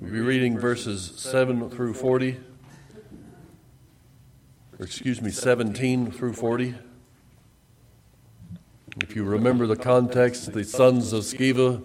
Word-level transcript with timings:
We'll 0.00 0.12
be 0.12 0.20
reading 0.20 0.58
verses 0.58 1.12
7 1.16 1.68
through 1.68 1.92
40, 1.92 2.40
or 4.78 4.86
excuse 4.86 5.20
me, 5.20 5.30
17 5.30 6.10
through 6.10 6.32
40. 6.32 6.74
If 9.02 9.14
you 9.14 9.24
remember 9.24 9.66
the 9.66 9.76
context, 9.76 10.54
the 10.54 10.64
sons 10.64 11.12
of 11.12 11.24
Sceva, 11.24 11.82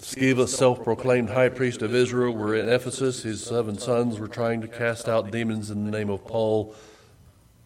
Sceva, 0.00 0.48
self 0.48 0.82
proclaimed 0.82 1.30
high 1.30 1.48
priest 1.48 1.80
of 1.82 1.94
Israel, 1.94 2.34
were 2.34 2.56
in 2.56 2.68
Ephesus. 2.68 3.22
His 3.22 3.44
seven 3.44 3.78
sons 3.78 4.18
were 4.18 4.26
trying 4.26 4.60
to 4.62 4.68
cast 4.68 5.08
out 5.08 5.30
demons 5.30 5.70
in 5.70 5.84
the 5.84 5.92
name 5.92 6.10
of 6.10 6.24
Paul 6.24 6.74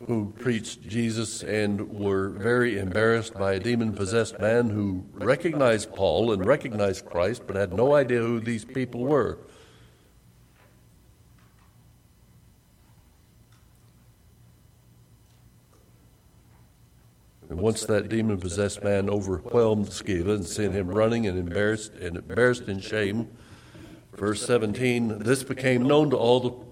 who 0.07 0.33
preached 0.39 0.83
Jesus 0.83 1.43
and 1.43 1.89
were 1.93 2.29
very 2.29 2.79
embarrassed 2.79 3.35
by 3.35 3.55
a 3.55 3.61
demon 3.61 3.93
possessed 3.93 4.39
man 4.41 4.71
who 4.71 5.05
recognized 5.13 5.95
Paul 5.95 6.33
and 6.33 6.45
recognized 6.45 7.07
Christ 7.07 7.43
but 7.47 7.57
had 7.57 7.73
no 7.73 7.95
idea 7.95 8.21
who 8.21 8.41
these 8.41 8.65
people 8.65 9.05
were. 9.05 9.39
And 17.49 17.61
once 17.61 17.85
that 17.85 18.09
demon 18.09 18.39
possessed 18.39 18.83
man 18.83 19.11
overwhelmed 19.11 19.89
Sceva 19.89 20.37
and 20.37 20.47
sent 20.47 20.73
him 20.73 20.89
running 20.89 21.27
and 21.27 21.39
embarrassed 21.39 21.93
and 21.95 22.17
embarrassed 22.17 22.63
in 22.63 22.81
shame, 22.81 23.29
verse 24.15 24.45
17, 24.47 25.19
this 25.19 25.45
became 25.45 25.83
known 25.83 26.11
to 26.11 26.17
all 26.17 26.41
the 26.41 26.72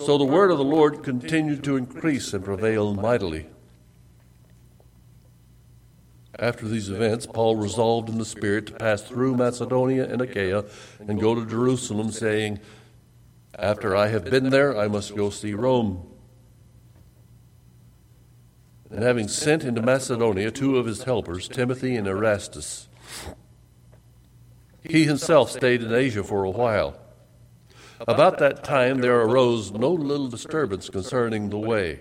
So 0.00 0.16
the 0.16 0.24
word 0.24 0.50
of 0.50 0.56
the 0.56 0.64
Lord 0.64 1.02
continued 1.02 1.62
to 1.64 1.76
increase 1.76 2.32
and 2.32 2.42
prevail 2.42 2.94
mightily. 2.94 3.48
After 6.38 6.66
these 6.66 6.88
events, 6.88 7.26
Paul 7.26 7.56
resolved 7.56 8.08
in 8.08 8.16
the 8.16 8.24
Spirit 8.24 8.66
to 8.68 8.72
pass 8.72 9.02
through 9.02 9.36
Macedonia 9.36 10.10
and 10.10 10.22
Achaia 10.22 10.64
and 11.00 11.20
go 11.20 11.34
to 11.34 11.44
Jerusalem, 11.44 12.10
saying, 12.12 12.60
After 13.58 13.94
I 13.94 14.06
have 14.06 14.24
been 14.24 14.48
there, 14.48 14.74
I 14.74 14.88
must 14.88 15.14
go 15.14 15.28
see 15.28 15.52
Rome. 15.52 16.06
And 18.88 19.02
having 19.02 19.28
sent 19.28 19.64
into 19.64 19.82
Macedonia 19.82 20.50
two 20.50 20.78
of 20.78 20.86
his 20.86 21.02
helpers, 21.02 21.46
Timothy 21.46 21.94
and 21.94 22.08
Erastus, 22.08 22.88
he 24.82 25.04
himself 25.04 25.50
stayed 25.50 25.82
in 25.82 25.92
Asia 25.92 26.24
for 26.24 26.44
a 26.44 26.50
while. 26.50 26.99
About 28.08 28.38
that 28.38 28.64
time 28.64 28.98
there 28.98 29.20
arose 29.20 29.72
no 29.72 29.92
little 29.92 30.28
disturbance 30.28 30.88
concerning 30.88 31.50
the 31.50 31.58
way. 31.58 32.00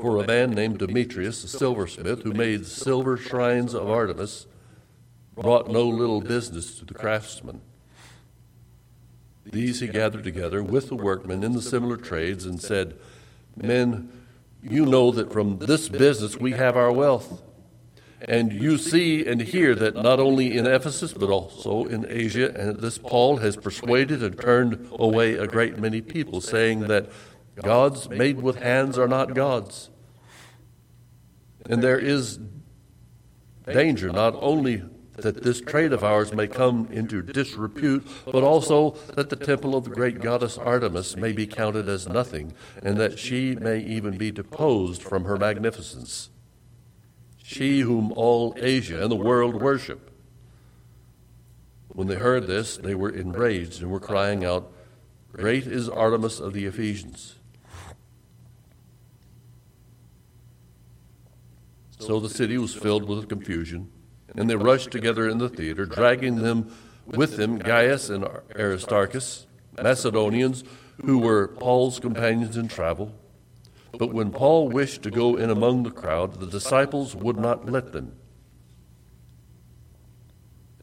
For 0.00 0.18
a 0.18 0.26
man 0.26 0.50
named 0.50 0.78
Demetrius, 0.78 1.42
a 1.42 1.48
silversmith, 1.48 2.22
who 2.22 2.32
made 2.32 2.64
silver 2.66 3.16
shrines 3.16 3.74
of 3.74 3.90
Artemis, 3.90 4.46
brought 5.34 5.68
no 5.68 5.88
little 5.88 6.20
business 6.20 6.78
to 6.78 6.84
the 6.84 6.94
craftsmen. 6.94 7.62
These 9.44 9.80
he 9.80 9.88
gathered 9.88 10.22
together 10.22 10.62
with 10.62 10.88
the 10.88 10.94
workmen 10.94 11.42
in 11.42 11.52
the 11.52 11.62
similar 11.62 11.96
trades 11.96 12.44
and 12.44 12.60
said, 12.60 12.94
Men, 13.56 14.12
you 14.62 14.86
know 14.86 15.10
that 15.10 15.32
from 15.32 15.58
this 15.58 15.88
business 15.88 16.36
we 16.36 16.52
have 16.52 16.76
our 16.76 16.92
wealth. 16.92 17.42
And 18.20 18.52
you 18.52 18.78
see 18.78 19.24
and 19.24 19.40
hear 19.40 19.74
that 19.76 19.94
not 19.94 20.18
only 20.18 20.56
in 20.56 20.66
Ephesus, 20.66 21.12
but 21.12 21.30
also 21.30 21.84
in 21.84 22.04
Asia, 22.08 22.52
and 22.54 22.78
this 22.78 22.98
Paul 22.98 23.36
has 23.36 23.56
persuaded 23.56 24.22
and 24.22 24.38
turned 24.38 24.88
away 24.92 25.34
a 25.34 25.46
great 25.46 25.78
many 25.78 26.00
people, 26.00 26.40
saying 26.40 26.80
that 26.88 27.10
gods 27.54 28.08
made 28.08 28.40
with 28.42 28.56
hands 28.56 28.98
are 28.98 29.06
not 29.06 29.34
gods. 29.34 29.90
And 31.66 31.82
there 31.82 31.98
is 31.98 32.40
danger 33.66 34.10
not 34.10 34.34
only 34.40 34.82
that 35.16 35.42
this 35.42 35.60
trade 35.60 35.92
of 35.92 36.02
ours 36.02 36.32
may 36.32 36.46
come 36.46 36.88
into 36.90 37.22
disrepute, 37.22 38.06
but 38.24 38.42
also 38.42 38.92
that 39.14 39.30
the 39.30 39.36
temple 39.36 39.76
of 39.76 39.84
the 39.84 39.90
great 39.90 40.20
goddess 40.20 40.56
Artemis 40.56 41.16
may 41.16 41.32
be 41.32 41.46
counted 41.46 41.88
as 41.88 42.08
nothing, 42.08 42.52
and 42.82 42.96
that 42.96 43.18
she 43.18 43.54
may 43.56 43.80
even 43.80 44.16
be 44.16 44.30
deposed 44.30 45.02
from 45.02 45.24
her 45.24 45.36
magnificence 45.36 46.30
she 47.48 47.80
whom 47.80 48.12
all 48.12 48.54
Asia 48.58 49.02
and 49.02 49.10
the 49.10 49.16
world 49.16 49.62
worship. 49.62 50.10
When 51.88 52.06
they 52.06 52.16
heard 52.16 52.46
this, 52.46 52.76
they 52.76 52.94
were 52.94 53.08
enraged 53.08 53.80
and 53.80 53.90
were 53.90 54.00
crying 54.00 54.44
out, 54.44 54.70
Great 55.32 55.66
is 55.66 55.88
Artemis 55.88 56.40
of 56.40 56.52
the 56.52 56.66
Ephesians. 56.66 57.36
So 61.98 62.20
the 62.20 62.28
city 62.28 62.58
was 62.58 62.74
filled 62.74 63.08
with 63.08 63.30
confusion, 63.30 63.90
and 64.36 64.50
they 64.50 64.56
rushed 64.56 64.90
together 64.90 65.26
in 65.26 65.38
the 65.38 65.48
theater, 65.48 65.86
dragging 65.86 66.42
them 66.42 66.70
with 67.06 67.38
them 67.38 67.56
Gaius 67.56 68.10
and 68.10 68.26
Aristarchus, 68.56 69.46
Macedonians 69.82 70.64
who 71.02 71.16
were 71.16 71.48
Paul's 71.48 71.98
companions 71.98 72.58
in 72.58 72.68
travel. 72.68 73.14
But 73.92 74.12
when 74.12 74.30
Paul 74.30 74.68
wished 74.68 75.02
to 75.02 75.10
go 75.10 75.36
in 75.36 75.50
among 75.50 75.82
the 75.82 75.90
crowd, 75.90 76.40
the 76.40 76.46
disciples 76.46 77.14
would 77.14 77.38
not 77.38 77.70
let 77.70 77.92
them. 77.92 78.12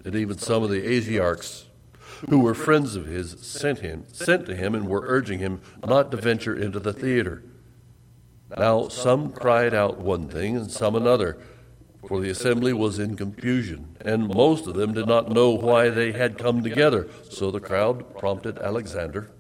And 0.04 0.16
even 0.16 0.38
some 0.38 0.64
of 0.64 0.70
the 0.70 0.82
Asiarchs, 0.82 1.66
who 2.30 2.40
were 2.40 2.54
friends 2.54 2.96
of 2.96 3.06
his, 3.06 3.32
sent 3.42 3.80
him, 3.80 4.06
sent 4.12 4.46
to 4.48 4.56
him, 4.56 4.74
and 4.74 4.88
were 4.88 5.04
urging 5.06 5.40
him 5.40 5.62
not 5.86 6.12
to 6.12 6.18
venture 6.18 6.56
into 6.56 6.80
the 6.80 6.94
theater. 6.94 7.44
Now 8.58 8.88
some 8.88 9.32
cried 9.32 9.74
out 9.74 9.98
one 10.00 10.28
thing, 10.28 10.56
and 10.56 10.72
some 10.72 10.96
another, 10.96 11.38
for 12.08 12.22
the 12.22 12.30
assembly 12.30 12.74
was 12.74 13.00
in 13.00 13.16
confusion, 13.16 13.98
and 14.02 14.28
most 14.28 14.68
of 14.68 14.76
them 14.76 14.94
did 14.94 15.08
not 15.08 15.30
know 15.30 15.52
why 15.52 15.90
they 15.90 16.12
had 16.12 16.38
come 16.38 16.64
together. 16.64 17.08
So 17.30 17.52
the 17.52 17.60
crowd 17.60 18.18
prompted 18.18 18.60
Alexander, 18.60 19.32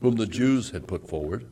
whom 0.00 0.16
the 0.16 0.26
Jews 0.26 0.70
had 0.70 0.88
put 0.88 1.08
forward 1.08 1.46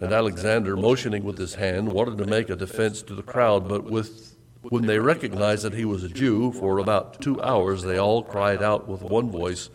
and 0.00 0.12
Alexander, 0.12 0.76
motioning 0.76 1.24
with 1.24 1.38
his 1.38 1.54
hand, 1.54 1.90
wanted 1.92 2.18
to 2.18 2.26
make 2.26 2.50
a 2.50 2.56
defense 2.56 3.02
to 3.02 3.14
the 3.14 3.22
crowd, 3.22 3.68
but 3.68 3.84
with, 3.84 4.36
when 4.62 4.86
they 4.86 4.98
recognized 4.98 5.64
that 5.64 5.74
he 5.74 5.84
was 5.84 6.04
a 6.04 6.08
Jew, 6.08 6.52
for 6.52 6.78
about 6.78 7.20
two 7.20 7.40
hours 7.42 7.82
they 7.82 7.98
all 7.98 8.22
cried 8.22 8.62
out 8.62 8.86
with 8.86 9.02
one 9.02 9.30
voice, 9.30 9.70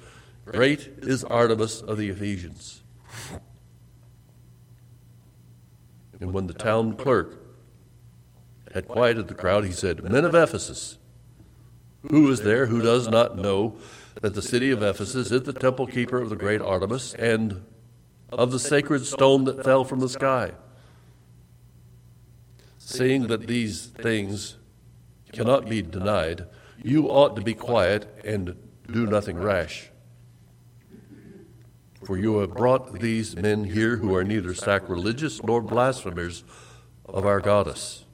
Great 0.46 0.90
is 1.02 1.24
Artemis 1.24 1.82
of 1.82 1.98
the 1.98 2.09
Ephesians. 2.09 2.84
And 6.20 6.34
when 6.34 6.48
the 6.48 6.53
town 6.53 6.94
clerk 6.94 7.42
had 8.74 8.88
quieted 8.88 9.28
the 9.28 9.34
crowd, 9.34 9.66
he 9.66 9.72
said, 9.72 10.03
Men 10.03 10.24
of 10.24 10.36
Ephesus, 10.36 11.00
who 12.09 12.30
is 12.30 12.42
there 12.42 12.68
who 12.68 12.82
does 12.82 13.08
not 13.08 13.38
know 13.38 13.76
that 14.22 14.36
the 14.36 14.42
city 14.42 14.72
of 14.72 14.84
Ephesus 14.84 15.32
is 15.32 15.44
the 15.44 15.53
temple 15.53 15.88
keeper 15.88 16.22
of 16.22 16.30
the 16.30 16.36
great 16.36 16.62
Artemis, 16.62 17.14
and 17.16 17.64
of 18.31 18.52
the 18.52 18.59
sacred 18.59 19.06
stone 19.06 19.44
that 19.46 19.64
fell 19.64 19.84
from 19.84 20.00
the 20.00 20.09
sky. 20.09 20.52
Seeing 22.78 23.28
that 23.28 23.47
these 23.47 23.88
things 23.88 24.58
cannot 25.31 25.69
be 25.69 25.81
denied, 25.81 26.46
you 26.84 27.09
ought 27.09 27.35
to 27.35 27.41
be 27.41 27.53
quiet 27.53 28.08
and 28.23 28.56
do 28.91 29.06
nothing 29.06 29.38
rash. 29.38 29.90
For 32.03 32.17
you 32.17 32.40
have 32.40 32.56
brought 32.56 33.00
these 33.00 33.35
men 33.35 33.66
here 33.66 33.97
who 33.97 34.16
are 34.16 34.23
neither 34.23 34.53
sacrilegious 34.53 35.44
nor 35.44 35.61
blasphemers 35.61 36.44
of 37.06 37.26
our 37.26 37.40
goddess. 37.40 38.06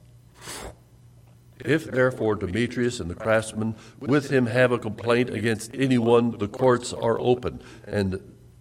If 1.64 1.86
therefore 1.86 2.36
Demetrius 2.36 3.00
and 3.00 3.10
the 3.10 3.14
craftsmen 3.14 3.74
with 3.98 4.30
him 4.30 4.46
have 4.46 4.70
a 4.70 4.78
complaint 4.78 5.30
against 5.30 5.74
anyone, 5.74 6.38
the 6.38 6.48
courts 6.48 6.92
are 6.92 7.18
open, 7.18 7.60
and 7.86 8.20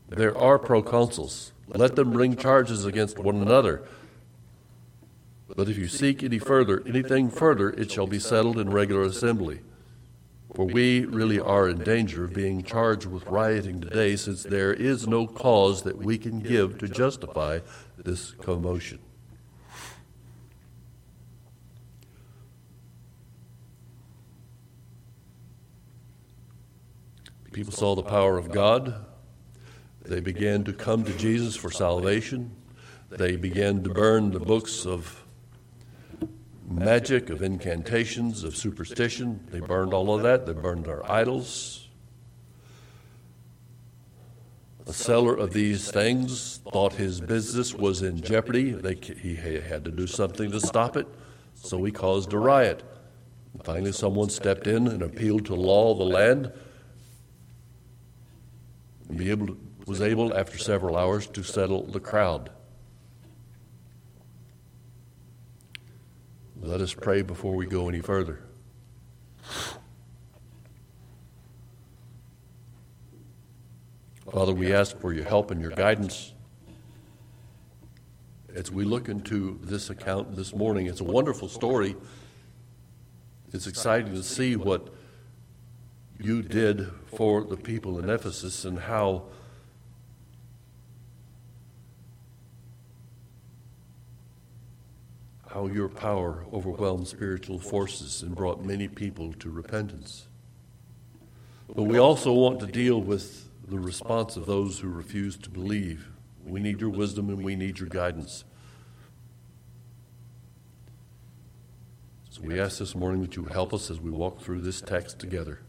there 0.09 0.37
are 0.37 0.57
proconsuls. 0.57 1.51
Let 1.67 1.95
them 1.95 2.11
bring 2.11 2.35
charges 2.35 2.85
against 2.85 3.19
one 3.19 3.41
another. 3.41 3.83
But 5.55 5.69
if 5.69 5.77
you 5.77 5.87
seek 5.87 6.23
any 6.23 6.39
further, 6.39 6.83
anything 6.85 7.29
further, 7.29 7.69
it 7.69 7.91
shall 7.91 8.07
be 8.07 8.19
settled 8.19 8.57
in 8.57 8.69
regular 8.69 9.03
assembly. 9.03 9.61
For 10.53 10.65
we 10.65 11.05
really 11.05 11.39
are 11.39 11.67
in 11.67 11.79
danger 11.79 12.23
of 12.23 12.33
being 12.33 12.63
charged 12.63 13.05
with 13.05 13.25
rioting 13.27 13.81
today, 13.81 14.15
since 14.15 14.43
there 14.43 14.73
is 14.73 15.07
no 15.07 15.27
cause 15.27 15.83
that 15.83 15.97
we 15.97 16.17
can 16.17 16.39
give 16.39 16.77
to 16.79 16.87
justify 16.87 17.59
this 17.97 18.31
commotion. 18.31 18.99
People 27.51 27.73
saw 27.73 27.95
the 27.95 28.03
power 28.03 28.37
of 28.37 28.51
God. 28.51 29.06
They 30.07 30.21
began 30.21 30.63
to 30.63 30.73
come 30.73 31.03
to 31.03 31.13
Jesus 31.17 31.55
for 31.55 31.69
salvation. 31.69 32.51
They 33.09 33.35
began 33.35 33.83
to 33.83 33.89
burn 33.89 34.31
the 34.31 34.39
books 34.39 34.85
of 34.85 35.25
magic, 36.69 37.29
of 37.29 37.41
incantations, 37.41 38.43
of 38.43 38.55
superstition. 38.55 39.45
They 39.51 39.59
burned 39.59 39.93
all 39.93 40.13
of 40.15 40.23
that. 40.23 40.45
They 40.45 40.53
burned 40.53 40.85
their 40.85 41.09
idols. 41.09 41.87
A 44.85 44.93
seller 44.93 45.35
of 45.35 45.51
these 45.51 45.91
things 45.91 46.61
thought 46.71 46.93
his 46.93 47.19
business 47.19 47.73
was 47.73 48.01
in 48.01 48.21
jeopardy. 48.21 48.71
They, 48.71 48.95
he 48.95 49.35
had 49.35 49.83
to 49.83 49.91
do 49.91 50.07
something 50.07 50.51
to 50.51 50.61
stop 50.61 50.95
it, 50.95 51.07
so 51.55 51.83
he 51.83 51.91
caused 51.91 52.31
a 52.31 52.37
riot. 52.37 52.83
Finally, 53.63 53.91
someone 53.91 54.29
stepped 54.29 54.67
in 54.67 54.87
and 54.87 55.01
appealed 55.01 55.45
to 55.47 55.55
law 55.55 55.91
of 55.91 55.97
the 55.97 56.05
land. 56.05 56.51
And 59.09 59.17
be 59.17 59.29
able 59.29 59.47
to, 59.47 59.66
was 59.87 60.01
able, 60.01 60.37
after 60.37 60.57
several 60.57 60.97
hours, 60.97 61.27
to 61.27 61.41
settle 61.41 61.83
the 61.85 61.99
crowd. 61.99 62.51
Let 66.61 66.81
us 66.81 66.93
pray 66.93 67.21
before 67.21 67.55
we 67.55 67.65
go 67.65 67.87
any 67.87 68.01
further. 68.01 68.41
Father, 74.29 74.53
we 74.53 74.73
ask 74.73 74.99
for 74.99 75.13
your 75.13 75.23
help 75.23 75.51
and 75.51 75.61
your 75.61 75.71
guidance 75.71 76.33
as 78.53 78.69
we 78.69 78.83
look 78.83 79.07
into 79.07 79.57
this 79.63 79.89
account 79.89 80.35
this 80.35 80.53
morning. 80.53 80.87
It's 80.87 80.99
a 80.99 81.05
wonderful 81.05 81.47
story. 81.47 81.95
It's 83.53 83.67
exciting 83.67 84.13
to 84.13 84.23
see 84.23 84.57
what 84.57 84.89
you 86.19 86.41
did 86.41 86.91
for 87.15 87.45
the 87.45 87.55
people 87.55 87.99
in 87.99 88.09
Ephesus 88.09 88.65
and 88.65 88.79
how 88.79 89.27
how 95.57 95.65
your 95.65 95.89
power 95.89 96.45
overwhelmed 96.53 97.07
spiritual 97.07 97.57
forces 97.57 98.21
and 98.21 98.35
brought 98.35 98.63
many 98.63 98.87
people 98.87 99.33
to 99.33 99.49
repentance. 99.49 100.27
But 101.75 101.85
we 101.85 101.97
also 101.97 102.31
want 102.31 102.59
to 102.59 102.67
deal 102.67 103.01
with 103.01 103.49
the 103.67 103.79
response 103.79 104.37
of 104.37 104.45
those 104.45 104.77
who 104.77 104.87
refuse 104.87 105.35
to 105.37 105.49
believe. 105.49 106.09
We 106.45 106.59
need 106.59 106.79
your 106.79 106.91
wisdom 106.91 107.29
and 107.29 107.43
we 107.43 107.55
need 107.55 107.79
your 107.79 107.89
guidance. 107.89 108.43
So 112.29 112.43
we 112.43 112.59
ask 112.59 112.77
this 112.77 112.93
morning 112.93 113.21
that 113.21 113.35
you 113.35 113.45
help 113.45 113.73
us 113.73 113.89
as 113.89 113.99
we 113.99 114.11
walk 114.11 114.39
through 114.39 114.61
this 114.61 114.79
text 114.79 115.17
together. 115.17 115.61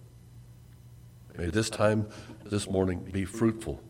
May 1.38 1.46
this 1.46 1.70
time, 1.70 2.10
this 2.44 2.68
morning, 2.68 3.08
be 3.10 3.24
fruitful. 3.24 3.80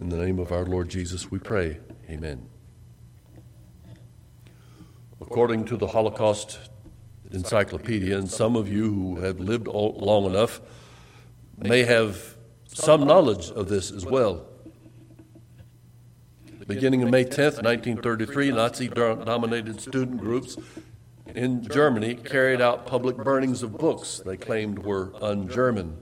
In 0.00 0.08
the 0.08 0.16
name 0.16 0.40
of 0.40 0.50
our 0.50 0.64
Lord 0.64 0.88
Jesus, 0.88 1.30
we 1.30 1.38
pray. 1.38 1.78
Amen. 2.10 2.48
According 5.20 5.64
to 5.66 5.76
the 5.76 5.88
Holocaust 5.88 6.58
Encyclopedia, 7.30 8.16
and 8.16 8.30
some 8.30 8.56
of 8.56 8.68
you 8.68 8.84
who 8.92 9.16
have 9.20 9.40
lived 9.40 9.66
long 9.66 10.24
enough 10.24 10.60
may 11.58 11.82
have 11.82 12.36
some 12.66 13.06
knowledge 13.06 13.50
of 13.50 13.68
this 13.68 13.90
as 13.90 14.06
well. 14.06 14.46
Beginning 16.66 17.02
on 17.02 17.10
May 17.10 17.24
10, 17.24 17.44
1933, 17.44 18.52
Nazi 18.52 18.88
dominated 18.88 19.80
student 19.80 20.18
groups 20.20 20.56
in 21.34 21.66
Germany 21.66 22.14
carried 22.14 22.60
out 22.60 22.86
public 22.86 23.16
burnings 23.16 23.62
of 23.62 23.76
books 23.76 24.20
they 24.24 24.36
claimed 24.36 24.78
were 24.78 25.12
un 25.20 25.48
German. 25.48 25.96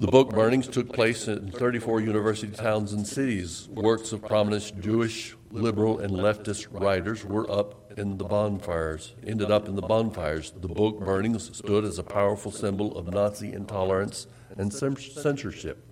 The 0.00 0.08
book 0.08 0.30
burnings 0.30 0.66
took 0.66 0.92
place 0.92 1.28
in 1.28 1.52
34 1.52 2.00
university 2.00 2.52
towns 2.52 2.92
and 2.92 3.06
cities. 3.06 3.68
Works 3.68 4.12
of 4.12 4.22
prominent 4.22 4.80
Jewish, 4.80 5.36
liberal, 5.52 5.98
and 6.00 6.12
leftist 6.12 6.66
writers 6.70 7.24
were 7.24 7.50
up 7.50 7.92
in 7.98 8.18
the 8.18 8.24
bonfires, 8.24 9.14
ended 9.24 9.50
up 9.50 9.68
in 9.68 9.76
the 9.76 9.82
bonfires. 9.82 10.50
The 10.50 10.68
book 10.68 11.00
burnings 11.00 11.54
stood 11.56 11.84
as 11.84 11.98
a 11.98 12.02
powerful 12.02 12.50
symbol 12.50 12.96
of 12.96 13.08
Nazi 13.08 13.52
intolerance 13.52 14.26
and 14.56 14.72
censorship. 14.72 15.84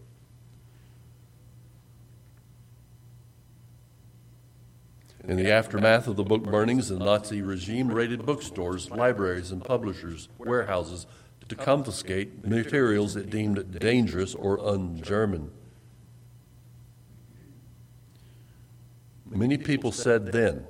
In 5.25 5.37
the 5.37 5.51
aftermath 5.51 6.09
of 6.09 6.17
the 6.17 6.25
book 6.25 6.43
burnings, 6.43 6.89
the 6.89 6.99
Nazi 6.99 7.43
regime 7.43 7.93
raided 7.93 8.25
bookstores, 8.25 8.91
libraries, 8.91 9.53
and 9.53 9.63
publishers' 9.63 10.29
warehouses 10.39 11.07
to 11.49 11.55
confiscate 11.55 12.47
materials 12.47 13.17
it 13.17 13.29
deemed 13.29 13.79
dangerous 13.79 14.35
or 14.35 14.59
un 14.67 15.01
German. 15.03 15.51
Many 19.31 19.57
people 19.57 19.93
said 19.93 20.33
then 20.33 20.67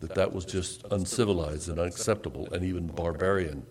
that 0.00 0.14
that 0.14 0.32
was 0.32 0.44
just 0.44 0.84
uncivilized 0.90 1.68
and 1.68 1.78
unacceptable 1.78 2.48
and 2.52 2.64
even 2.64 2.86
barbarian. 2.86 3.66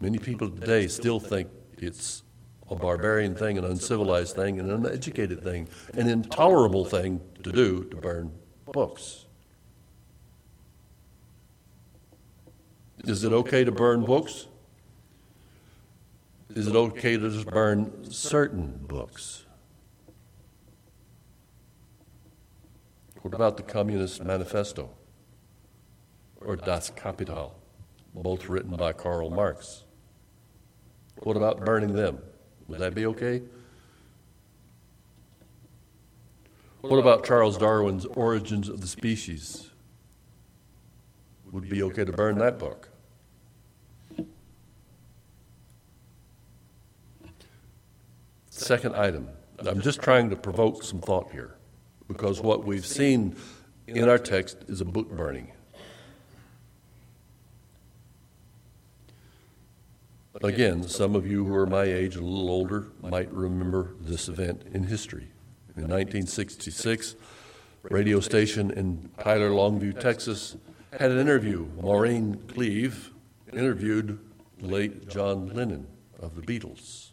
Many 0.00 0.18
people 0.18 0.48
today 0.48 0.86
still 0.86 1.18
think 1.18 1.48
it's 1.78 2.22
a 2.70 2.76
barbarian 2.76 3.34
thing, 3.34 3.58
an 3.58 3.64
uncivilized 3.64 4.36
thing, 4.36 4.60
an 4.60 4.70
uneducated 4.70 5.42
thing, 5.42 5.68
an 5.94 6.08
intolerable 6.08 6.84
thing 6.84 7.20
to 7.42 7.50
do 7.50 7.84
to 7.84 7.96
burn 7.96 8.32
books. 8.72 9.24
Is 13.04 13.24
it 13.24 13.32
okay 13.32 13.64
to 13.64 13.72
burn 13.72 14.04
books? 14.04 14.46
Is 16.54 16.66
it 16.66 16.76
okay 16.76 17.16
to 17.16 17.30
just 17.30 17.46
burn 17.46 18.10
certain 18.10 18.78
books? 18.86 19.45
What 23.26 23.34
about 23.34 23.56
the 23.56 23.64
Communist 23.64 24.22
Manifesto 24.22 24.88
or 26.40 26.54
Das 26.54 26.90
Kapital, 26.90 27.58
both 28.14 28.48
written 28.48 28.76
by 28.76 28.92
Karl 28.92 29.30
Marx? 29.30 29.82
What 31.24 31.36
about 31.36 31.64
burning 31.64 31.94
them? 31.94 32.20
Would 32.68 32.78
that 32.78 32.94
be 32.94 33.04
okay? 33.06 33.42
What 36.82 36.98
about 36.98 37.24
Charles 37.26 37.58
Darwin's 37.58 38.06
Origins 38.06 38.68
of 38.68 38.80
the 38.80 38.86
Species? 38.86 39.70
Would 41.50 41.64
it 41.64 41.70
be 41.70 41.82
okay 41.82 42.04
to 42.04 42.12
burn 42.12 42.38
that 42.38 42.60
book? 42.60 42.90
Second 48.50 48.94
item. 48.94 49.26
I'm 49.58 49.80
just 49.80 50.00
trying 50.00 50.30
to 50.30 50.36
provoke 50.36 50.84
some 50.84 51.00
thought 51.00 51.32
here 51.32 51.55
because 52.08 52.40
what 52.40 52.64
we've 52.64 52.86
seen 52.86 53.36
in 53.86 54.08
our 54.08 54.18
text 54.18 54.58
is 54.68 54.80
a 54.80 54.84
book 54.84 55.10
burning. 55.10 55.52
Again, 60.42 60.86
some 60.86 61.14
of 61.14 61.26
you 61.26 61.44
who 61.44 61.54
are 61.54 61.66
my 61.66 61.84
age, 61.84 62.16
a 62.16 62.20
little 62.20 62.50
older, 62.50 62.88
might 63.02 63.32
remember 63.32 63.94
this 64.00 64.28
event 64.28 64.64
in 64.72 64.82
history. 64.82 65.28
In 65.76 65.82
1966, 65.84 67.16
radio 67.82 68.20
station 68.20 68.70
in 68.70 69.10
Tyler, 69.18 69.50
Longview, 69.50 69.98
Texas, 69.98 70.56
had 70.98 71.10
an 71.10 71.18
interview. 71.18 71.66
Maureen 71.80 72.42
Cleave 72.48 73.12
interviewed 73.50 74.18
the 74.58 74.66
late 74.66 75.08
John 75.08 75.48
Lennon 75.48 75.86
of 76.20 76.34
the 76.34 76.42
Beatles. 76.42 77.10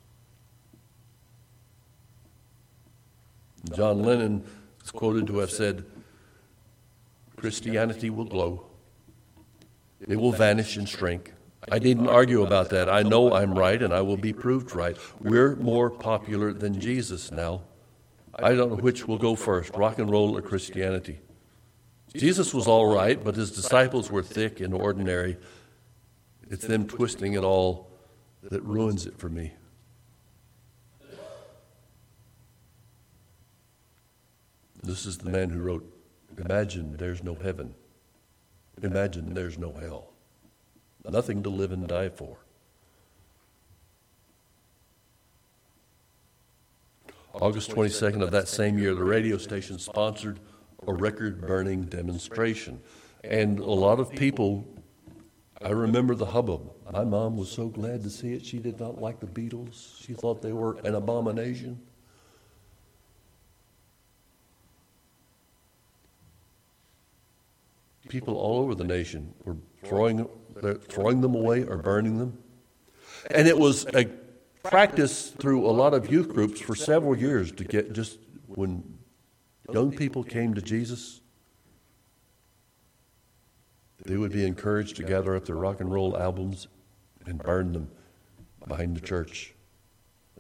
John 3.74 4.04
Lennon 4.04 4.44
is 4.84 4.92
quoted 4.92 5.28
to 5.28 5.38
have 5.40 5.52
said, 5.52 5.86
Christianity 7.36 8.10
will 8.10 8.26
glow, 8.26 8.66
it 10.08 10.20
will 10.20 10.32
vanish 10.32 10.78
and 10.78 10.88
shrink 10.88 11.34
I 11.72 11.80
didn't 11.80 12.08
argue 12.08 12.44
about 12.44 12.70
that. 12.72 12.90
I 12.90 13.04
know 13.04 13.34
I'm 13.34 13.54
right 13.54 13.82
and 13.82 13.94
I 13.94 14.02
will 14.02 14.18
be 14.18 14.34
proved 14.34 14.76
right. 14.76 14.98
We're 15.20 15.56
more 15.56 15.90
popular 15.90 16.52
than 16.54 16.80
Jesus 16.80 17.32
now. 17.32 17.62
I 18.36 18.54
don't 18.54 18.70
know 18.70 18.76
which 18.78 19.08
will 19.08 19.18
go 19.18 19.36
first, 19.36 19.74
rock 19.76 20.00
and 20.00 20.10
roll 20.10 20.36
or 20.38 20.42
Christianity. 20.42 21.20
Jesus 22.14 22.54
was 22.54 22.68
all 22.68 22.94
right, 22.94 23.24
but 23.24 23.36
his 23.36 23.52
disciples 23.52 24.12
were 24.12 24.24
thick 24.24 24.60
and 24.60 24.74
ordinary. 24.74 25.38
It's 26.50 26.68
them 26.68 26.88
twisting 26.88 27.34
it 27.34 27.44
all 27.44 27.90
that 28.44 28.62
ruins 28.64 29.06
it 29.06 29.18
for 29.18 29.30
me. 29.30 29.54
This 34.84 35.06
is 35.06 35.18
the 35.18 35.30
man 35.30 35.50
who 35.50 35.62
wrote 35.62 35.90
Imagine 36.38 36.98
there's 36.98 37.24
no 37.24 37.36
heaven. 37.36 37.76
Imagine 38.82 39.34
there's 39.34 39.58
no 39.58 39.72
hell 39.74 40.14
nothing 41.12 41.44
to 41.44 41.50
live 41.50 41.72
and 41.72 41.88
die 41.88 42.10
for. 42.10 42.38
August 47.34 47.72
22nd 47.72 48.22
of 48.22 48.32
that 48.32 48.48
same 48.48 48.78
year, 48.78 48.94
the 48.94 49.04
radio 49.04 49.38
station 49.38 49.80
sponsored 49.80 50.40
a 50.88 50.94
record 50.94 51.42
burning 51.42 51.84
demonstration. 51.84 52.80
And 53.24 53.60
a 53.60 53.72
lot 53.72 54.00
of 54.00 54.12
people, 54.12 54.68
I 55.62 55.70
remember 55.70 56.14
the 56.14 56.28
hubbub. 56.28 56.72
My 56.92 57.04
mom 57.04 57.38
was 57.38 57.50
so 57.50 57.68
glad 57.68 58.04
to 58.04 58.10
see 58.10 58.34
it. 58.34 58.46
She 58.46 58.60
did 58.60 58.80
not 58.80 59.02
like 59.02 59.20
the 59.20 59.26
Beatles. 59.26 60.00
She 60.06 60.14
thought 60.14 60.42
they 60.42 60.54
were 60.54 60.78
an 60.84 60.94
abomination. 60.94 61.82
People 68.10 68.36
all 68.36 68.60
over 68.60 68.76
the 68.76 68.84
nation 68.84 69.34
were 69.44 69.56
throwing, 69.84 70.28
throwing 70.90 71.22
them 71.22 71.36
away 71.36 71.64
or 71.64 71.78
burning 71.78 72.18
them. 72.18 72.38
And 73.32 73.48
it 73.48 73.58
was 73.58 73.86
a 73.96 74.06
practice 74.64 75.30
through 75.30 75.66
a 75.66 75.72
lot 75.72 75.94
of 75.94 76.12
youth 76.12 76.30
groups 76.30 76.60
for 76.60 76.76
several 76.76 77.18
years 77.18 77.52
to 77.52 77.64
get 77.64 77.94
just 77.94 78.20
when 78.48 78.98
young 79.72 79.92
people 79.92 80.24
came 80.24 80.54
to 80.54 80.62
Jesus, 80.62 81.22
they 84.06 84.18
would 84.18 84.32
be 84.32 84.46
encouraged 84.46 84.98
to 84.98 85.04
gather 85.04 85.36
up 85.36 85.46
their 85.46 85.56
rock 85.56 85.80
and 85.80 85.92
roll 85.92 86.18
albums 86.18 86.68
and 87.26 87.42
burn 87.42 87.72
them 87.72 87.90
behind 88.68 88.96
the 88.98 89.02
church 89.02 89.54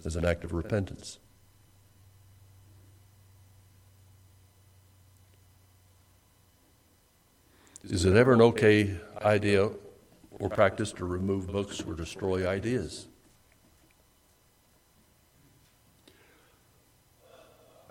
as 0.05 0.15
an 0.15 0.25
act 0.25 0.43
of 0.43 0.53
repentance. 0.53 1.20
Is 7.84 8.06
it 8.06 8.16
ever 8.16 8.34
an 8.34 8.42
okay 8.42 8.96
idea 9.22 9.70
or 10.32 10.50
practice 10.50 10.94
to 10.94 11.06
remove 11.06 11.48
books 11.48 11.82
or 11.82 11.94
destroy 11.94 12.48
ideas? 12.48 13.08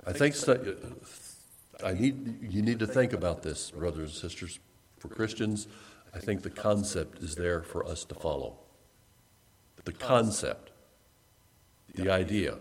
I 0.07 0.13
think 0.13 0.35
so, 0.35 0.77
I 1.85 1.93
need, 1.93 2.39
you 2.53 2.63
need 2.63 2.79
to 2.79 2.87
think 2.87 3.13
about 3.13 3.43
this, 3.43 3.71
brothers 3.71 4.11
and 4.11 4.31
sisters. 4.31 4.59
For 4.99 5.09
Christians, 5.09 5.69
I 6.15 6.19
think 6.19 6.43
the 6.43 6.51
concept 6.51 7.23
is 7.23 7.35
there 7.35 7.63
for 7.63 7.87
us 7.87 8.05
to 8.07 8.15
follow. 8.15 8.59
The 9.85 9.93
concept, 9.93 10.71
the 11.95 12.11
idea. 12.11 12.59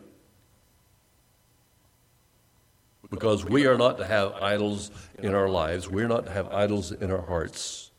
Because 3.12 3.46
we 3.46 3.68
are 3.68 3.78
not 3.78 3.98
to 4.00 4.06
have 4.06 4.34
idols 4.42 4.90
in 5.20 5.36
our 5.36 5.50
lives, 5.50 5.88
we're 5.88 6.08
not 6.08 6.26
to 6.26 6.32
have 6.32 6.48
idols 6.48 6.92
in 6.92 7.12
our 7.12 7.22
hearts. 7.22 7.92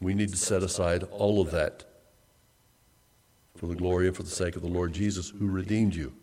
We 0.00 0.14
need 0.14 0.30
to 0.30 0.36
set 0.36 0.62
aside 0.62 1.02
all 1.10 1.40
of 1.40 1.50
that 1.50 1.84
for 3.56 3.66
the 3.66 3.74
glory 3.74 4.06
and 4.06 4.16
for 4.16 4.22
the 4.22 4.30
sake 4.30 4.54
of 4.54 4.62
the 4.62 4.68
Lord 4.68 4.92
Jesus 4.92 5.30
who 5.30 5.48
redeemed 5.48 5.94
you. 5.94 6.14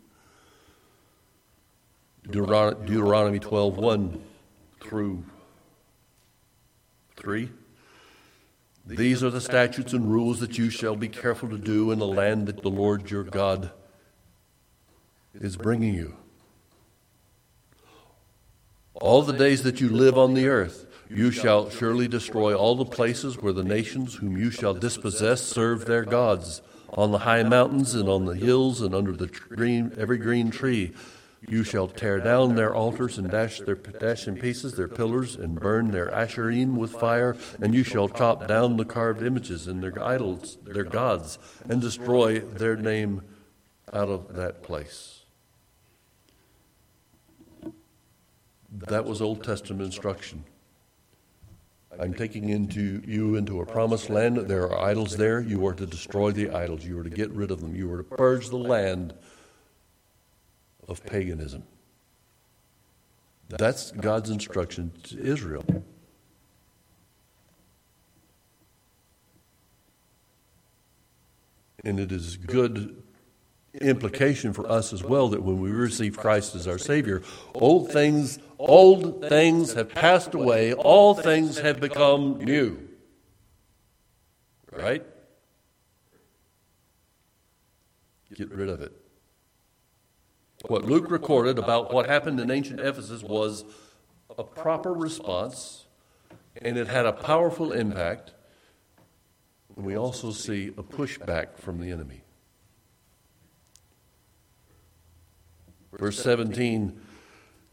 Deuteronomy 2.31 3.39
12, 3.39 3.77
1 3.77 4.24
through 4.79 5.25
3. 7.17 7.51
These 8.86 9.24
are 9.24 9.29
the 9.29 9.41
statutes 9.41 9.91
and 9.91 10.10
rules 10.10 10.39
that 10.39 10.57
you 10.57 10.69
shall 10.69 10.95
be 10.95 11.10
careful 11.10 11.50
to 11.50 11.57
do 11.57 11.91
in 11.91 12.00
the 12.00 12.07
land 12.07 12.48
that 12.48 12.62
the 12.62 12.69
Lord 12.69 13.12
your 13.12 13.24
God 13.24 13.72
is 15.33 15.57
bringing 15.57 15.93
you. 15.93 16.15
All 18.95 19.21
the 19.23 19.33
days 19.33 19.63
that 19.63 19.81
you 19.81 19.89
live 19.89 20.17
on 20.17 20.33
the 20.33 20.47
earth, 20.47 20.85
you 21.09 21.31
shall 21.31 21.69
surely 21.69 22.07
destroy 22.07 22.55
all 22.55 22.75
the 22.75 22.85
places 22.85 23.38
where 23.38 23.53
the 23.53 23.63
nations 23.63 24.15
whom 24.15 24.38
you 24.38 24.51
shall 24.51 24.73
dispossess 24.73 25.41
serve 25.41 25.85
their 25.85 26.03
gods, 26.03 26.62
on 26.89 27.12
the 27.12 27.19
high 27.19 27.43
mountains 27.43 27.95
and 27.95 28.07
on 28.07 28.25
the 28.25 28.35
hills 28.35 28.81
and 28.81 28.93
under 28.93 29.13
the 29.13 29.27
green, 29.27 29.91
every 29.97 30.17
green 30.17 30.51
tree 30.51 30.93
you 31.47 31.63
shall 31.63 31.88
tear 31.88 32.19
down 32.19 32.55
their 32.55 32.73
altars 32.73 33.17
and 33.17 33.29
dash, 33.29 33.59
their, 33.59 33.75
dash 33.75 34.27
in 34.27 34.38
pieces 34.38 34.75
their 34.75 34.88
pillars 34.88 35.35
and 35.35 35.59
burn 35.59 35.91
their 35.91 36.09
asherim 36.09 36.75
with 36.75 36.91
fire, 36.91 37.35
and 37.62 37.73
you 37.73 37.83
shall 37.83 38.07
chop 38.07 38.47
down 38.47 38.77
the 38.77 38.85
carved 38.85 39.23
images 39.23 39.67
and 39.67 39.83
their 39.83 40.01
idols, 40.01 40.57
their 40.63 40.83
gods, 40.83 41.38
and 41.67 41.81
destroy 41.81 42.39
their 42.39 42.75
name 42.75 43.21
out 43.91 44.09
of 44.09 44.35
that 44.35 44.63
place. 44.63 45.12
That 48.74 49.06
was 49.06 49.22
Old 49.22 49.44
Testament 49.44 49.84
instruction. 49.84 50.44
I'm 52.00 52.15
taking 52.15 52.50
into 52.50 53.03
you 53.06 53.36
into 53.36 53.62
a 53.62 53.65
promised 53.65 54.10
land. 54.10 54.38
There 54.38 54.63
are 54.63 54.82
idols 54.82 55.15
there. 55.15 55.39
You 55.39 55.65
are 55.68 55.75
to 55.75 55.86
destroy 55.86 56.32
the 56.32 56.50
idols. 56.50 56.84
You 56.84 57.00
are 57.00 57.03
to 57.03 57.10
get 57.10 57.30
rid 57.32 57.51
of 57.51 57.62
them. 57.62 57.75
You 57.75 57.92
are 57.94 57.98
to 57.98 58.03
purge 58.03 58.50
the 58.50 58.58
land 58.58 59.13
of 60.88 61.06
paganism. 61.06 61.63
That's 63.50 63.92
God's 63.92 64.32
instruction 64.32 64.92
to 65.03 65.20
Israel. 65.22 65.65
And 71.84 72.00
it 72.00 72.12
is 72.12 72.38
good 72.38 73.02
implication 73.82 74.53
for 74.53 74.70
us 74.70 74.94
as 74.94 75.03
well 75.03 75.30
that 75.30 75.42
when 75.42 75.60
we 75.60 75.72
receive 75.72 76.18
Christ 76.18 76.56
as 76.56 76.68
our 76.68 76.77
Savior, 76.77 77.22
old 77.56 77.92
things, 77.92 78.39
old 78.60 79.27
things 79.27 79.74
have 79.74 79.89
passed 79.89 80.34
away, 80.34 80.74
all 80.74 81.15
things 81.15 81.58
have 81.60 81.80
become 81.80 82.39
new. 82.39 82.88
Right? 84.72 85.03
Get 88.36 88.51
rid 88.51 88.70
of 88.70 88.82
it. 88.82 88.92
What 90.68 90.86
Luke 90.86 91.12
recorded 91.12 91.60
about 91.60 91.94
what 91.94 92.08
happened 92.08 92.39
in 92.39 92.50
ancient 92.50 92.80
Ephesus 92.80 93.22
was 93.22 93.65
a 94.38 94.44
proper 94.44 94.94
response, 94.94 95.86
and 96.62 96.77
it 96.77 96.88
had 96.88 97.06
a 97.06 97.12
powerful 97.12 97.72
impact. 97.72 98.34
And 99.75 99.86
we 99.86 99.98
also 99.98 100.32
see 100.32 100.70
a 100.70 100.84
pushback 100.84 101.58
from 101.58 101.80
the 101.80 101.92
enemy. 101.92 102.23
Verse 105.97 106.21
17 106.21 107.00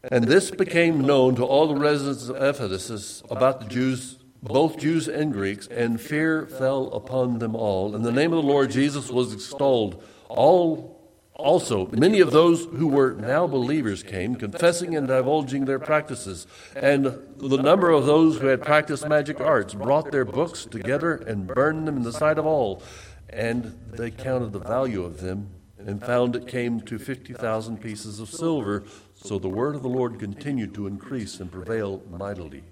And 0.03 0.25
this 0.25 0.51
became 0.51 1.01
known 1.01 1.35
to 1.35 1.43
all 1.43 1.67
the 1.67 1.79
residents 1.79 2.29
of 2.29 2.35
Ephesus 2.41 3.23
about 3.29 3.61
the 3.61 3.67
Jews, 3.67 4.19
both 4.41 4.77
Jews 4.77 5.07
and 5.07 5.33
Greeks, 5.33 5.67
and 5.67 5.99
fear 5.99 6.45
fell 6.45 6.87
upon 6.87 7.39
them 7.39 7.55
all. 7.55 7.95
And 7.95 8.05
the 8.05 8.11
name 8.11 8.33
of 8.33 8.43
the 8.43 8.49
Lord 8.49 8.71
Jesus 8.71 9.09
was 9.09 9.33
extolled. 9.33 10.03
All 10.29 11.01
also, 11.33 11.87
many 11.87 12.19
of 12.19 12.29
those 12.31 12.65
who 12.65 12.87
were 12.87 13.13
now 13.13 13.47
believers 13.47 14.03
came, 14.03 14.35
confessing 14.35 14.95
and 14.95 15.07
divulging 15.07 15.65
their 15.65 15.79
practices. 15.79 16.45
And 16.75 17.05
the 17.37 17.57
number 17.57 17.89
of 17.89 18.05
those 18.05 18.37
who 18.37 18.47
had 18.47 18.61
practiced 18.61 19.07
magic 19.07 19.39
arts 19.39 19.73
brought 19.73 20.11
their 20.11 20.25
books 20.25 20.65
together 20.65 21.15
and 21.15 21.47
burned 21.47 21.87
them 21.87 21.97
in 21.97 22.03
the 22.03 22.13
sight 22.13 22.37
of 22.37 22.45
all. 22.45 22.83
And 23.27 23.79
they 23.91 24.11
counted 24.11 24.51
the 24.51 24.59
value 24.59 25.03
of 25.03 25.21
them 25.21 25.49
and 25.85 26.03
found 26.03 26.35
it 26.35 26.47
came 26.47 26.81
to 26.81 26.99
50,000 26.99 27.77
pieces 27.77 28.19
of 28.19 28.29
silver. 28.29 28.83
So 29.15 29.39
the 29.39 29.49
word 29.49 29.75
of 29.75 29.81
the 29.81 29.89
Lord 29.89 30.19
continued 30.19 30.73
to 30.75 30.87
increase 30.87 31.39
and 31.39 31.51
prevail 31.51 32.01
mightily. 32.09 32.63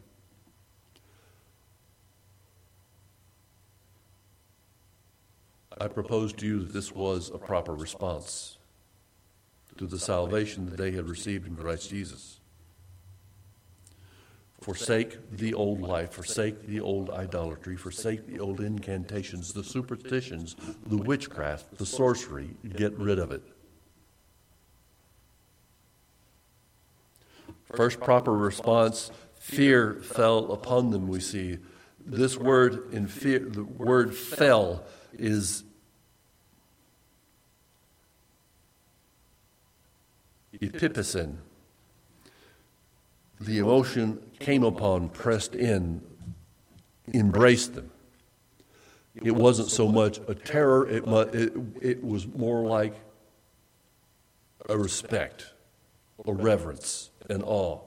I 5.81 5.87
propose 5.87 6.33
to 6.33 6.45
you 6.45 6.59
that 6.59 6.73
this 6.73 6.91
was 6.91 7.31
a 7.33 7.37
proper 7.37 7.73
response 7.73 8.57
to 9.77 9.87
the 9.87 9.99
salvation 9.99 10.65
that 10.65 10.77
they 10.77 10.91
had 10.91 11.07
received 11.07 11.47
in 11.47 11.55
Christ 11.55 11.89
Jesus. 11.89 12.38
Forsake 14.61 15.17
the 15.31 15.53
old 15.53 15.81
life, 15.81 16.13
forsake 16.13 16.67
the 16.67 16.81
old 16.81 17.09
idolatry, 17.09 17.77
forsake 17.77 18.27
the 18.27 18.39
old 18.39 18.59
incantations, 18.59 19.53
the 19.53 19.63
superstitions, 19.63 20.55
the 20.85 20.97
witchcraft, 20.97 21.77
the 21.77 21.85
sorcery. 21.85 22.49
Get 22.75 22.97
rid 22.97 23.19
of 23.19 23.31
it. 23.31 23.41
First 27.75 28.01
proper 28.01 28.33
response 28.33 29.11
fear 29.35 29.93
fell 29.93 30.51
upon 30.51 30.91
them, 30.91 31.07
we 31.07 31.19
see. 31.19 31.59
This 32.05 32.35
word 32.35 32.91
in 32.93 33.07
fear, 33.07 33.39
the 33.39 33.63
word 33.63 34.15
fell 34.15 34.83
is 35.13 35.63
epipicin. 40.61 41.37
The 43.39 43.59
emotion 43.59 44.19
came 44.39 44.63
upon, 44.63 45.09
pressed 45.09 45.55
in, 45.55 46.01
embraced 47.13 47.75
them. 47.75 47.91
It 49.15 49.35
wasn't 49.35 49.69
so 49.69 49.87
much 49.87 50.19
a 50.27 50.35
terror, 50.35 50.87
it, 50.87 51.03
it, 51.33 51.53
it 51.81 52.03
was 52.03 52.27
more 52.27 52.65
like 52.65 52.95
a 54.67 54.77
respect, 54.77 55.53
a 56.25 56.33
reverence, 56.33 57.09
an 57.29 57.43
awe. 57.43 57.79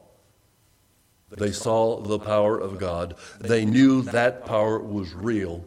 They 1.31 1.53
saw 1.53 2.01
the 2.01 2.19
power 2.19 2.59
of 2.59 2.79
God. 2.79 3.17
They 3.41 3.65
knew 3.65 4.03
that 4.03 4.45
power 4.45 4.79
was 4.79 5.15
real. 5.15 5.65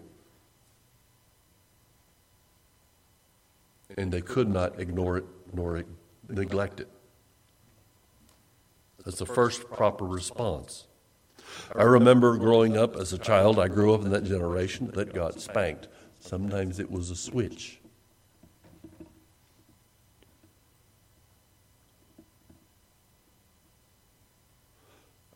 And 3.97 4.11
they 4.11 4.21
could 4.21 4.49
not 4.49 4.79
ignore 4.79 5.17
it 5.17 5.25
nor 5.53 5.83
neglect 6.29 6.81
it. 6.81 6.89
That's 9.05 9.19
the 9.19 9.25
first 9.25 9.69
proper 9.69 10.03
response. 10.03 10.87
I 11.75 11.83
remember 11.83 12.37
growing 12.37 12.75
up 12.75 12.95
as 12.95 13.13
a 13.13 13.17
child, 13.17 13.59
I 13.59 13.67
grew 13.67 13.93
up 13.93 14.01
in 14.01 14.09
that 14.09 14.23
generation 14.23 14.91
that 14.95 15.13
got 15.13 15.39
spanked. 15.39 15.87
Sometimes 16.19 16.79
it 16.79 16.91
was 16.91 17.11
a 17.11 17.15
switch. 17.15 17.79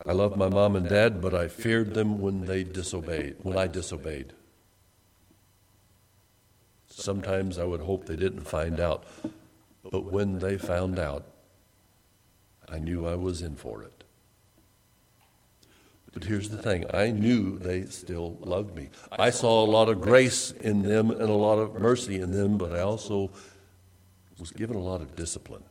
I 0.04 0.12
loved 0.12 0.36
my 0.36 0.48
mom 0.48 0.76
and 0.76 0.88
dad, 0.88 1.20
but 1.20 1.34
I 1.34 1.46
feared 1.46 1.94
them 1.94 2.20
when 2.20 2.46
they 2.46 2.64
disobeyed, 2.64 3.36
when 3.42 3.56
I 3.56 3.66
disobeyed. 3.66 4.32
Sometimes 6.88 7.58
I 7.58 7.64
would 7.64 7.82
hope 7.82 8.06
they 8.06 8.16
didn't 8.16 8.48
find 8.48 8.80
out, 8.80 9.04
but 9.90 10.10
when 10.10 10.38
they 10.38 10.58
found 10.58 10.98
out, 10.98 11.26
I 12.70 12.78
knew 12.78 13.06
I 13.06 13.16
was 13.16 13.42
in 13.42 13.56
for 13.56 13.82
it. 13.82 14.04
But 16.12 16.24
here's 16.24 16.48
the 16.48 16.60
thing 16.60 16.84
I 16.92 17.10
knew 17.10 17.58
they 17.58 17.84
still 17.84 18.36
loved 18.40 18.74
me. 18.74 18.90
I 19.12 19.30
saw 19.30 19.64
a 19.64 19.66
lot 19.66 19.88
of 19.88 20.00
grace 20.00 20.50
in 20.50 20.82
them 20.82 21.10
and 21.10 21.22
a 21.22 21.34
lot 21.34 21.58
of 21.58 21.80
mercy 21.80 22.20
in 22.20 22.32
them, 22.32 22.58
but 22.58 22.72
I 22.72 22.80
also 22.80 23.30
was 24.38 24.50
given 24.50 24.76
a 24.76 24.80
lot 24.80 25.00
of 25.00 25.14
discipline. 25.14 25.62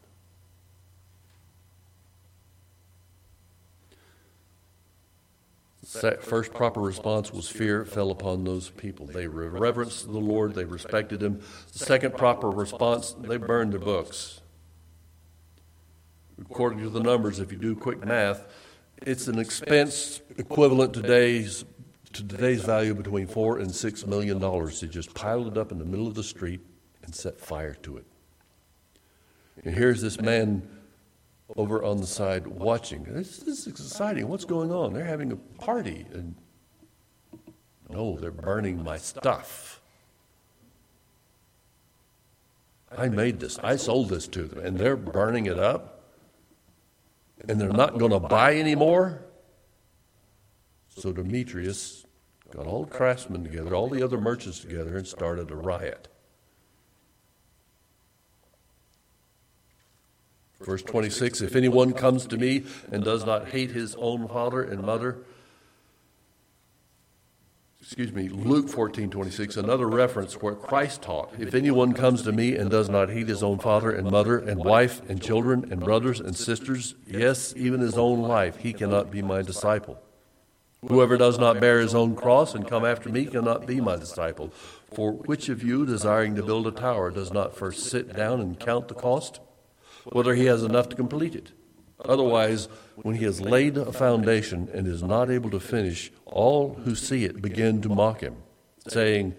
First 6.22 6.54
proper 6.54 6.80
response 6.82 7.34
was 7.34 7.50
fear 7.50 7.84
fell 7.84 8.12
upon 8.12 8.44
those 8.44 8.70
people. 8.70 9.08
They 9.08 9.26
reverenced 9.26 10.06
the 10.06 10.20
Lord, 10.20 10.54
they 10.54 10.66
respected 10.66 11.22
Him. 11.22 11.42
The 11.74 11.80
second 11.80 12.16
proper 12.16 12.50
response, 12.50 13.16
they 13.20 13.38
burned 13.38 13.74
their 13.74 13.80
books. 13.80 14.42
According 16.42 16.80
to 16.84 16.90
the 16.90 17.00
numbers, 17.00 17.40
if 17.40 17.52
you 17.52 17.58
do 17.58 17.76
quick 17.76 18.06
math, 18.06 18.48
it's 19.02 19.28
an 19.28 19.40
expense 19.40 20.22
equivalent 20.38 20.94
today's 20.94 21.66
to 22.14 22.28
today's 22.28 22.64
value 22.64 22.96
between 22.96 23.28
four 23.28 23.60
and 23.60 23.74
six 23.74 24.06
million 24.06 24.40
dollars. 24.40 24.82
They 24.82 24.88
just 24.88 25.14
piled 25.14 25.48
it 25.48 25.58
up 25.58 25.72
in 25.72 25.78
the 25.78 25.86
middle 25.86 26.08
of 26.08 26.16
the 26.16 26.24
street 26.24 26.62
and 27.04 27.14
set 27.14 27.40
fire 27.40 27.76
to 27.84 27.98
it. 27.98 28.06
And 29.64 29.76
here's 29.76 30.02
this 30.02 30.20
man 30.20 30.68
over 31.56 31.84
on 31.84 31.98
the 31.98 32.08
side 32.08 32.48
watching. 32.48 33.04
This, 33.04 33.38
this 33.38 33.60
is 33.60 33.68
exciting. 33.68 34.28
What's 34.28 34.46
going 34.46 34.72
on? 34.72 34.94
They're 34.94 35.04
having 35.04 35.32
a 35.32 35.36
party. 35.36 36.06
And 36.14 36.36
no, 37.90 38.18
they're 38.18 38.32
burning 38.32 38.84
my 38.84 38.98
stuff. 38.98 39.82
I 42.96 43.08
made 43.10 43.40
this. 43.40 43.60
I 43.60 43.76
sold 43.76 44.10
this 44.10 44.28
to 44.30 44.44
them, 44.44 44.66
and 44.66 44.78
they're 44.78 44.96
burning 44.98 45.46
it 45.46 45.60
up. 45.60 45.99
And 47.48 47.60
they're 47.60 47.70
not 47.70 47.98
going 47.98 48.12
to 48.12 48.20
buy 48.20 48.58
anymore. 48.58 49.22
So 50.90 51.14
Demetrius 51.14 52.06
got 52.52 52.68
all 52.68 52.84
the 52.84 52.92
craftsmen 52.92 53.44
together, 53.44 53.74
all 53.74 53.90
the 53.90 54.04
other 54.04 54.20
merchants 54.20 54.60
together, 54.60 54.98
and 54.98 55.08
started 55.08 55.52
a 55.52 55.56
riot. 55.56 56.08
Verse 60.62 60.82
26 60.84 61.42
If 61.42 61.56
anyone 61.56 61.94
comes 61.94 62.28
to 62.28 62.38
me 62.38 62.66
and 62.92 63.04
does 63.04 63.26
not 63.26 63.50
hate 63.50 63.72
his 63.72 63.96
own 63.96 64.28
father 64.28 64.62
and 64.62 64.84
mother, 64.84 65.20
excuse 67.90 68.14
me, 68.14 68.30
Luke 68.30 68.70
14 68.70 69.10
26, 69.10 69.58
another 69.58 69.88
reference 69.88 70.36
where 70.36 70.54
Christ 70.54 71.02
taught, 71.02 71.34
If 71.40 71.56
anyone 71.56 71.94
comes 71.94 72.22
to 72.22 72.32
me 72.32 72.56
and 72.56 72.70
does 72.70 72.88
not 72.88 73.10
hate 73.10 73.28
his 73.28 73.42
own 73.42 73.58
father 73.58 73.90
and 73.90 74.12
mother 74.12 74.38
and 74.38 74.64
wife 74.64 75.02
and 75.10 75.20
children 75.20 75.72
and 75.72 75.80
brothers 75.80 76.20
and 76.20 76.38
sisters, 76.38 76.94
yes, 77.08 77.52
even 77.58 77.80
his 77.80 77.98
own 77.98 78.22
life, 78.22 78.58
he 78.58 78.74
cannot 78.74 79.10
be 79.10 79.24
my 79.24 79.42
disciple. 79.42 80.00
Whoever 80.88 81.18
does 81.18 81.40
not 81.40 81.60
bear 81.60 81.80
his 81.80 81.96
own 81.96 82.16
cross 82.16 82.54
and 82.54 82.68
come 82.68 82.86
after 82.86 83.10
me 83.10 83.26
cannot 83.26 83.66
be 83.66 83.82
my 83.82 83.96
disciple. 83.96 84.54
For 84.94 85.14
which 85.14 85.50
of 85.50 85.64
you, 85.64 85.84
desiring 85.84 86.36
to 86.36 86.44
build 86.44 86.68
a 86.68 86.72
tower, 86.72 87.10
does 87.10 87.34
not 87.34 87.58
first 87.58 87.90
sit 87.90 88.16
down 88.16 88.40
and 88.40 88.60
count 88.60 88.88
the 88.88 88.94
cost? 88.94 89.40
whether 90.06 90.36
he 90.36 90.46
has 90.46 90.64
enough 90.64 90.90
to 90.90 90.96
complete 90.96 91.36
it. 91.36 91.52
Otherwise, 92.06 92.70
when 92.96 93.16
he 93.16 93.26
has 93.26 93.42
laid 93.42 93.78
a 93.78 93.92
foundation 93.92 94.70
and 94.74 94.88
is 94.88 95.04
not 95.04 95.30
able 95.30 95.50
to 95.50 95.60
finish, 95.60 96.12
all 96.26 96.76
who 96.86 96.96
see 96.96 97.26
it 97.26 97.42
begin 97.42 97.82
to 97.82 97.90
mock 97.90 98.22
him, 98.22 98.38
saying, 98.88 99.36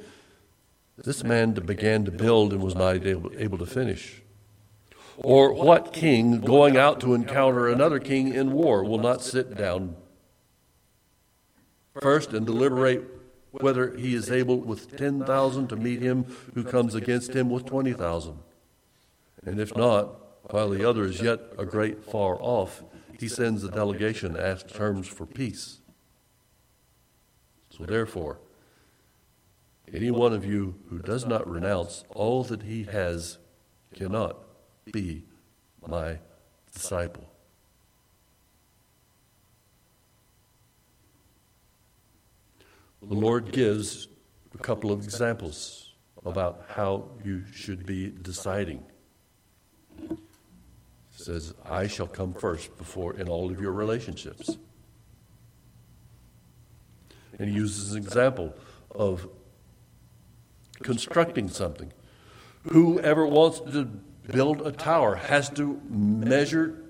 This 0.98 1.24
man 1.24 1.52
began 1.52 2.04
to 2.04 2.10
build 2.10 2.52
and 2.52 2.62
was 2.62 2.74
not 2.74 3.06
able, 3.06 3.58
to 3.58 3.66
finish. 3.66 4.22
Or 5.16 5.52
what 5.54 5.92
king, 5.92 6.40
going 6.40 6.76
out 6.76 7.00
to 7.00 7.14
encounter 7.14 7.68
another 7.68 7.98
king 7.98 8.34
in 8.34 8.52
war, 8.52 8.84
will 8.84 8.98
not 8.98 9.22
sit 9.22 9.56
down 9.56 9.96
first 12.00 12.32
and 12.32 12.46
deliberate 12.46 13.04
whether 13.52 13.96
he 13.96 14.14
is 14.14 14.30
able 14.30 14.58
with 14.58 14.96
10,000 14.96 15.68
to 15.68 15.76
meet 15.76 16.00
him 16.00 16.24
who 16.54 16.62
comes 16.62 16.94
against 16.94 17.34
him 17.34 17.50
with 17.50 17.64
20,000? 17.66 18.38
And 19.44 19.58
if 19.58 19.74
not, 19.74 20.29
while 20.50 20.68
the 20.68 20.88
other 20.88 21.04
is 21.04 21.20
yet 21.20 21.40
a 21.58 21.64
great 21.64 22.04
far 22.04 22.40
off, 22.40 22.82
he 23.18 23.28
sends 23.28 23.62
a 23.62 23.70
delegation 23.70 24.34
to 24.34 24.44
ask 24.44 24.68
terms 24.68 25.06
for 25.06 25.26
peace. 25.26 25.80
So 27.70 27.84
therefore, 27.84 28.38
any 29.92 30.10
one 30.10 30.32
of 30.32 30.44
you 30.44 30.76
who 30.88 30.98
does 30.98 31.26
not 31.26 31.48
renounce 31.48 32.04
all 32.10 32.44
that 32.44 32.62
he 32.62 32.84
has 32.84 33.38
cannot 33.94 34.36
be 34.92 35.24
my 35.86 36.18
disciple. 36.72 37.28
The 43.02 43.14
Lord 43.14 43.52
gives 43.52 44.08
a 44.54 44.58
couple 44.58 44.92
of 44.92 45.02
examples 45.02 45.94
about 46.24 46.64
how 46.68 47.08
you 47.24 47.44
should 47.52 47.86
be 47.86 48.10
deciding 48.10 48.84
says, 51.20 51.54
I 51.68 51.86
shall 51.86 52.06
come 52.06 52.34
first 52.34 52.76
before 52.76 53.14
in 53.14 53.28
all 53.28 53.50
of 53.50 53.60
your 53.60 53.72
relationships. 53.72 54.58
And 57.38 57.48
he 57.48 57.54
uses 57.54 57.92
an 57.92 58.02
example 58.02 58.54
of 58.90 59.28
constructing 60.82 61.48
something. 61.48 61.92
Whoever 62.64 63.26
wants 63.26 63.60
to 63.60 63.84
build 64.30 64.66
a 64.66 64.72
tower 64.72 65.14
has 65.16 65.48
to 65.50 65.80
measure 65.88 66.82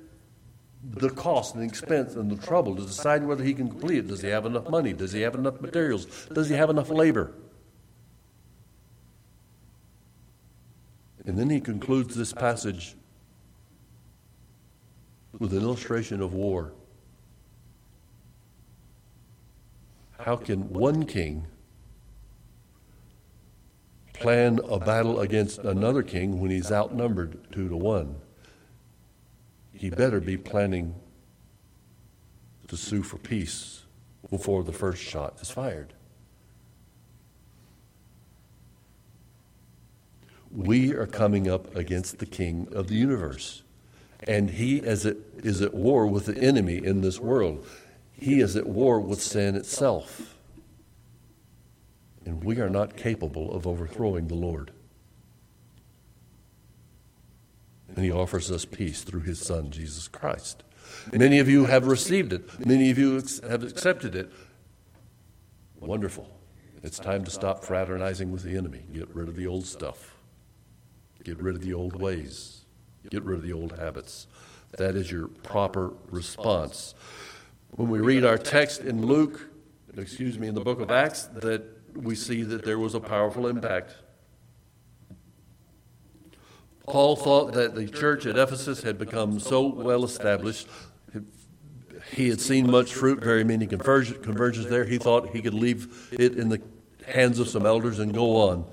the 0.82 1.10
cost 1.10 1.54
and 1.54 1.62
the 1.62 1.68
expense 1.68 2.14
and 2.14 2.30
the 2.30 2.36
trouble 2.46 2.74
to 2.74 2.82
decide 2.82 3.24
whether 3.24 3.44
he 3.44 3.52
can 3.52 3.68
complete 3.68 3.98
it. 3.98 4.08
Does 4.08 4.22
he 4.22 4.28
have 4.28 4.46
enough 4.46 4.68
money? 4.68 4.92
Does 4.92 5.12
he 5.12 5.20
have 5.20 5.34
enough 5.34 5.60
materials? 5.60 6.06
Does 6.32 6.48
he 6.48 6.54
have 6.56 6.70
enough 6.70 6.90
labor? 6.90 7.32
And 11.26 11.38
then 11.38 11.50
he 11.50 11.60
concludes 11.60 12.16
this 12.16 12.32
passage 12.32 12.96
with 15.38 15.52
an 15.52 15.62
illustration 15.62 16.20
of 16.20 16.34
war. 16.34 16.72
How 20.18 20.36
can 20.36 20.68
one 20.70 21.06
king 21.06 21.46
plan 24.12 24.60
a 24.68 24.78
battle 24.78 25.20
against 25.20 25.60
another 25.60 26.02
king 26.02 26.40
when 26.40 26.50
he's 26.50 26.70
outnumbered 26.70 27.50
two 27.52 27.68
to 27.68 27.76
one? 27.76 28.16
He 29.72 29.88
better 29.88 30.20
be 30.20 30.36
planning 30.36 30.94
to 32.68 32.76
sue 32.76 33.02
for 33.02 33.16
peace 33.16 33.84
before 34.28 34.62
the 34.62 34.72
first 34.72 35.02
shot 35.02 35.38
is 35.40 35.50
fired. 35.50 35.94
We 40.50 40.92
are 40.92 41.06
coming 41.06 41.48
up 41.48 41.74
against 41.74 42.18
the 42.18 42.26
king 42.26 42.68
of 42.72 42.88
the 42.88 42.96
universe. 42.96 43.62
And 44.26 44.50
he 44.50 44.78
is 44.78 45.06
at, 45.06 45.16
is 45.42 45.62
at 45.62 45.74
war 45.74 46.06
with 46.06 46.26
the 46.26 46.38
enemy 46.38 46.76
in 46.84 47.00
this 47.00 47.18
world. 47.18 47.66
He 48.12 48.40
is 48.40 48.56
at 48.56 48.66
war 48.66 49.00
with 49.00 49.22
sin 49.22 49.56
itself. 49.56 50.36
And 52.24 52.44
we 52.44 52.60
are 52.60 52.68
not 52.68 52.96
capable 52.96 53.52
of 53.52 53.66
overthrowing 53.66 54.28
the 54.28 54.34
Lord. 54.34 54.72
And 57.88 58.04
he 58.04 58.12
offers 58.12 58.50
us 58.50 58.64
peace 58.64 59.02
through 59.02 59.22
his 59.22 59.40
Son, 59.40 59.70
Jesus 59.70 60.06
Christ. 60.06 60.62
Many 61.12 61.38
of 61.38 61.48
you 61.48 61.64
have 61.64 61.86
received 61.86 62.32
it, 62.32 62.64
many 62.64 62.90
of 62.90 62.98
you 62.98 63.22
have 63.48 63.62
accepted 63.62 64.14
it. 64.14 64.30
Wonderful. 65.80 66.28
It's 66.82 66.98
time 66.98 67.24
to 67.24 67.30
stop 67.30 67.64
fraternizing 67.64 68.32
with 68.32 68.42
the 68.42 68.56
enemy. 68.56 68.82
Get 68.92 69.14
rid 69.14 69.28
of 69.28 69.36
the 69.36 69.46
old 69.46 69.66
stuff, 69.66 70.16
get 71.24 71.40
rid 71.40 71.56
of 71.56 71.62
the 71.62 71.74
old 71.74 72.00
ways. 72.00 72.59
Get 73.08 73.24
rid 73.24 73.38
of 73.38 73.42
the 73.42 73.52
old 73.52 73.78
habits. 73.78 74.26
That 74.76 74.94
is 74.94 75.10
your 75.10 75.28
proper 75.28 75.92
response. 76.10 76.94
When 77.70 77.88
we 77.88 78.00
read 78.00 78.24
our 78.24 78.38
text 78.38 78.82
in 78.82 79.06
Luke, 79.06 79.48
excuse 79.96 80.38
me, 80.38 80.48
in 80.48 80.54
the 80.54 80.60
book 80.60 80.80
of 80.80 80.90
Acts, 80.90 81.24
that 81.26 81.64
we 81.94 82.14
see 82.14 82.42
that 82.42 82.64
there 82.64 82.78
was 82.78 82.94
a 82.94 83.00
powerful 83.00 83.46
impact. 83.46 83.94
Paul 86.86 87.16
thought 87.16 87.52
that 87.54 87.74
the 87.74 87.86
church 87.86 88.26
at 88.26 88.36
Ephesus 88.36 88.82
had 88.82 88.98
become 88.98 89.38
so 89.40 89.66
well 89.66 90.04
established, 90.04 90.68
he 92.12 92.28
had 92.28 92.40
seen 92.40 92.70
much 92.70 92.92
fruit, 92.92 93.22
very 93.22 93.44
many 93.44 93.66
conversions 93.66 94.68
there. 94.68 94.84
He 94.84 94.98
thought 94.98 95.30
he 95.30 95.42
could 95.42 95.54
leave 95.54 96.12
it 96.12 96.36
in 96.36 96.48
the 96.48 96.60
hands 97.06 97.38
of 97.38 97.48
some 97.48 97.66
elders 97.66 97.98
and 97.98 98.12
go 98.12 98.36
on. 98.36 98.66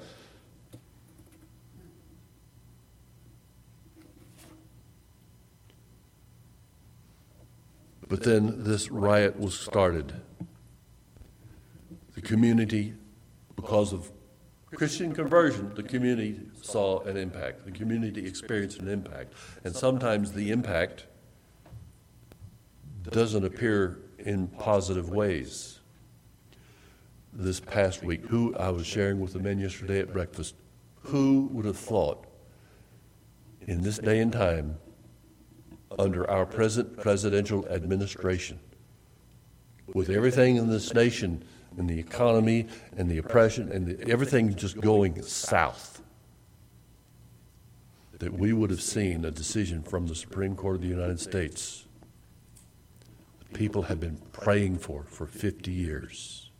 But 8.07 8.23
then 8.23 8.63
this 8.63 8.89
riot 8.89 9.39
was 9.39 9.59
started. 9.59 10.13
The 12.15 12.21
community, 12.21 12.93
because 13.55 13.93
of 13.93 14.11
Christian 14.73 15.13
conversion, 15.13 15.73
the 15.75 15.83
community 15.83 16.39
saw 16.61 16.99
an 17.01 17.17
impact. 17.17 17.65
The 17.65 17.71
community 17.71 18.25
experienced 18.25 18.79
an 18.79 18.87
impact. 18.87 19.33
And 19.63 19.75
sometimes 19.75 20.33
the 20.33 20.51
impact 20.51 21.05
doesn't 23.09 23.45
appear 23.45 23.99
in 24.19 24.47
positive 24.47 25.09
ways. 25.09 25.79
This 27.33 27.59
past 27.59 28.03
week, 28.03 28.25
who 28.25 28.55
I 28.55 28.69
was 28.69 28.85
sharing 28.85 29.19
with 29.19 29.33
the 29.33 29.39
men 29.39 29.59
yesterday 29.59 29.99
at 29.99 30.11
breakfast, 30.11 30.55
who 31.03 31.49
would 31.51 31.65
have 31.65 31.77
thought 31.77 32.25
in 33.61 33.81
this 33.81 33.99
day 33.99 34.19
and 34.19 34.31
time, 34.31 34.77
under 35.97 36.29
our 36.29 36.45
present 36.45 36.97
presidential 36.97 37.67
administration, 37.67 38.59
with 39.93 40.09
everything 40.09 40.57
in 40.57 40.69
this 40.69 40.93
nation 40.93 41.43
and 41.77 41.89
the 41.89 41.99
economy 41.99 42.67
and 42.97 43.09
the 43.09 43.17
oppression 43.17 43.71
and 43.71 43.87
the, 43.87 44.09
everything 44.09 44.53
just 44.55 44.79
going 44.81 45.21
south, 45.21 46.01
that 48.19 48.33
we 48.33 48.51
would 48.51 48.69
have 48.69 48.81
seen 48.81 49.23
a 49.25 49.31
decision 49.31 49.83
from 49.83 50.07
the 50.07 50.15
Supreme 50.15 50.55
Court 50.55 50.75
of 50.75 50.81
the 50.81 50.87
United 50.87 51.19
States 51.19 51.87
people 53.53 53.83
have 53.83 53.99
been 53.99 54.17
praying 54.31 54.77
for 54.77 55.03
for 55.03 55.25
50 55.25 55.71
years. 55.71 56.51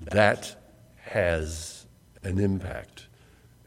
That 0.00 0.56
has 0.96 1.86
an 2.22 2.38
impact. 2.38 3.07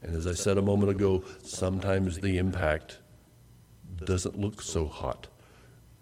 And 0.03 0.15
as 0.15 0.25
I 0.25 0.33
said 0.33 0.57
a 0.57 0.61
moment 0.61 0.91
ago, 0.91 1.23
sometimes 1.43 2.19
the 2.19 2.37
impact 2.37 2.99
doesn't 4.05 4.39
look 4.39 4.61
so 4.61 4.87
hot 4.87 5.27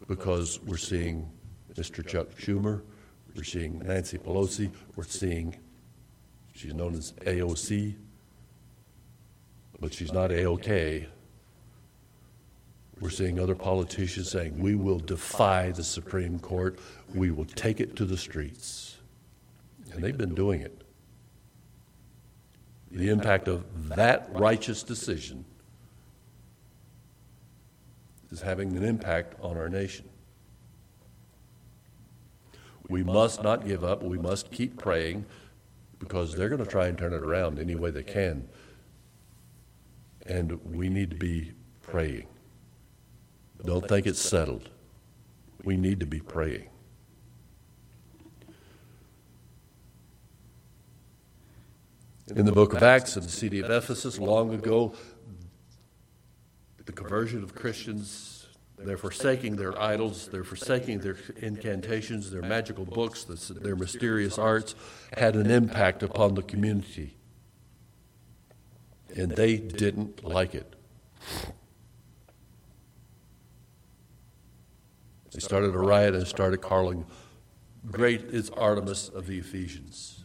because 0.07 0.59
we're 0.61 0.77
seeing 0.77 1.29
Mr. 1.75 2.05
Chuck 2.05 2.29
Schumer, 2.37 2.81
we're 3.35 3.43
seeing 3.43 3.79
Nancy 3.79 4.17
Pelosi, 4.17 4.71
we're 4.95 5.03
seeing, 5.03 5.55
she's 6.53 6.73
known 6.73 6.95
as 6.95 7.13
AOC, 7.25 7.95
but 9.79 9.93
she's 9.93 10.11
not 10.11 10.29
AOK. 10.29 11.05
We're 12.99 13.09
seeing 13.09 13.39
other 13.39 13.55
politicians 13.55 14.29
saying, 14.29 14.59
we 14.59 14.75
will 14.75 14.99
defy 14.99 15.71
the 15.71 15.83
Supreme 15.83 16.39
Court, 16.39 16.79
we 17.13 17.31
will 17.31 17.45
take 17.45 17.79
it 17.79 17.95
to 17.95 18.05
the 18.05 18.17
streets. 18.17 18.97
And 19.93 20.03
they've 20.03 20.17
been 20.17 20.35
doing 20.35 20.61
it. 20.61 20.78
The 22.91 23.09
impact 23.09 23.47
of 23.47 23.63
that 23.89 24.29
righteous 24.33 24.83
decision 24.83 25.45
is 28.31 28.41
having 28.41 28.75
an 28.75 28.83
impact 28.83 29.35
on 29.41 29.57
our 29.57 29.69
nation. 29.69 30.09
We 32.87 33.03
must 33.03 33.43
not 33.43 33.65
give 33.65 33.83
up. 33.83 34.01
We 34.01 34.17
must 34.17 34.51
keep 34.51 34.77
praying 34.77 35.25
because 35.99 36.35
they're 36.35 36.49
going 36.49 36.63
to 36.63 36.69
try 36.69 36.87
and 36.87 36.97
turn 36.97 37.13
it 37.13 37.21
around 37.21 37.59
any 37.59 37.75
way 37.75 37.91
they 37.91 38.03
can. 38.03 38.47
And 40.25 40.59
we 40.73 40.89
need 40.89 41.11
to 41.11 41.15
be 41.15 41.51
praying. 41.81 42.27
Don't 43.63 43.87
think 43.87 44.07
it's 44.07 44.19
settled. 44.19 44.69
We 45.63 45.77
need 45.77 45.99
to 45.99 46.05
be 46.05 46.19
praying. 46.19 46.69
In 52.35 52.45
the 52.45 52.51
book 52.51 52.73
of 52.73 52.83
Acts 52.83 53.17
in 53.17 53.23
the 53.23 53.29
city 53.29 53.59
of 53.59 53.71
Ephesus, 53.71 54.19
long 54.19 54.53
ago, 54.53 54.93
the 56.85 56.91
conversion 56.91 57.43
of 57.43 57.55
Christians, 57.55 58.47
they're 58.77 58.97
forsaking 58.97 59.55
their 59.55 59.79
idols, 59.81 60.27
they're 60.27 60.43
forsaking 60.43 60.99
their 60.99 61.17
incantations, 61.37 62.29
their 62.29 62.41
magical 62.41 62.85
books, 62.85 63.23
their 63.23 63.75
mysterious 63.75 64.37
arts, 64.37 64.75
had 65.17 65.35
an 65.35 65.49
impact 65.49 66.03
upon 66.03 66.35
the 66.35 66.43
community. 66.43 67.15
And 69.15 69.31
they 69.31 69.57
didn't 69.57 70.23
like 70.23 70.53
it. 70.53 70.75
They 75.33 75.39
started 75.39 75.73
a 75.73 75.79
riot 75.79 76.13
and 76.13 76.27
started 76.27 76.61
calling, 76.61 77.05
Great 77.89 78.21
is 78.21 78.49
Artemis 78.51 79.09
of 79.09 79.25
the 79.25 79.39
Ephesians. 79.39 80.18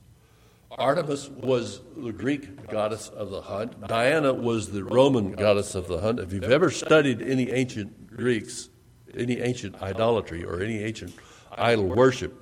Artemis 0.78 1.28
was 1.28 1.80
the 1.96 2.12
Greek 2.12 2.68
goddess 2.68 3.08
of 3.08 3.30
the 3.30 3.42
hunt. 3.42 3.86
Diana 3.86 4.32
was 4.32 4.70
the 4.70 4.82
Roman 4.82 5.32
goddess 5.32 5.74
of 5.74 5.86
the 5.86 6.00
hunt. 6.00 6.18
If 6.18 6.32
you've 6.32 6.44
ever 6.44 6.70
studied 6.70 7.22
any 7.22 7.50
ancient 7.50 8.08
Greeks, 8.16 8.70
any 9.16 9.40
ancient 9.40 9.80
idolatry, 9.80 10.44
or 10.44 10.60
any 10.62 10.82
ancient 10.82 11.14
idol 11.52 11.86
worship, 11.86 12.34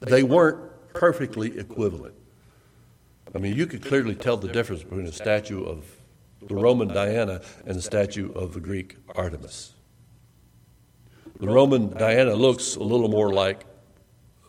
they 0.00 0.22
weren't 0.22 0.58
perfectly 0.94 1.58
equivalent. 1.58 2.14
I 3.34 3.38
mean, 3.38 3.56
you 3.56 3.66
could 3.66 3.84
clearly 3.84 4.14
tell 4.14 4.36
the 4.36 4.48
difference 4.48 4.82
between 4.82 5.06
a 5.06 5.12
statue 5.12 5.64
of 5.64 5.84
the 6.46 6.54
Roman 6.54 6.88
Diana 6.88 7.40
and 7.66 7.76
a 7.76 7.82
statue 7.82 8.32
of 8.32 8.52
the 8.52 8.60
Greek 8.60 8.96
Artemis. 9.14 9.74
The 11.40 11.48
Roman 11.48 11.90
Diana 11.90 12.34
looks 12.34 12.76
a 12.76 12.82
little 12.82 13.08
more 13.08 13.32
like 13.32 13.64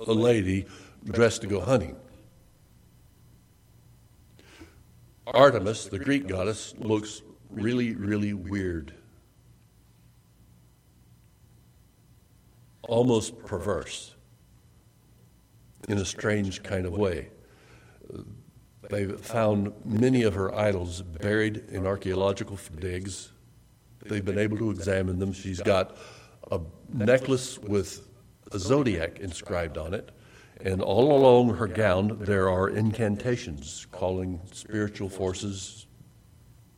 a 0.05 0.13
lady 0.13 0.65
dressed 1.05 1.41
to 1.41 1.47
go 1.47 1.59
hunting. 1.59 1.95
Artemis, 5.27 5.85
the 5.85 5.99
Greek 5.99 6.27
goddess, 6.27 6.73
looks 6.77 7.21
really, 7.49 7.95
really 7.95 8.33
weird. 8.33 8.93
Almost 12.83 13.39
perverse 13.45 14.15
in 15.87 15.97
a 15.97 16.05
strange 16.05 16.63
kind 16.63 16.85
of 16.85 16.93
way. 16.93 17.29
They've 18.89 19.19
found 19.19 19.73
many 19.85 20.23
of 20.23 20.33
her 20.33 20.53
idols 20.53 21.01
buried 21.01 21.63
in 21.69 21.87
archaeological 21.87 22.59
digs. 22.79 23.31
They've 24.05 24.23
been 24.23 24.37
able 24.37 24.57
to 24.57 24.69
examine 24.71 25.19
them. 25.19 25.31
She's 25.31 25.61
got 25.61 25.97
a 26.51 26.59
necklace 26.93 27.57
with 27.57 28.09
a 28.51 28.59
zodiac 28.59 29.19
inscribed 29.19 29.77
on 29.77 29.93
it. 29.93 30.11
And 30.63 30.81
all 30.81 31.17
along 31.17 31.55
her 31.55 31.67
gown, 31.67 32.19
there 32.21 32.49
are 32.49 32.69
incantations 32.69 33.85
calling 33.91 34.39
spiritual 34.53 35.09
forces 35.09 35.87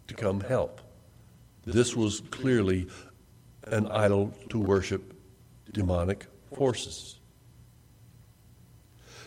to 0.08 0.16
come 0.16 0.42
help. 0.42 0.82
This 1.66 1.96
was 1.96 2.22
clearly 2.32 2.88
an 3.68 3.88
idol 3.90 4.34
to 4.50 4.60
worship 4.60 5.14
demonic 5.72 6.26
forces. 6.56 7.20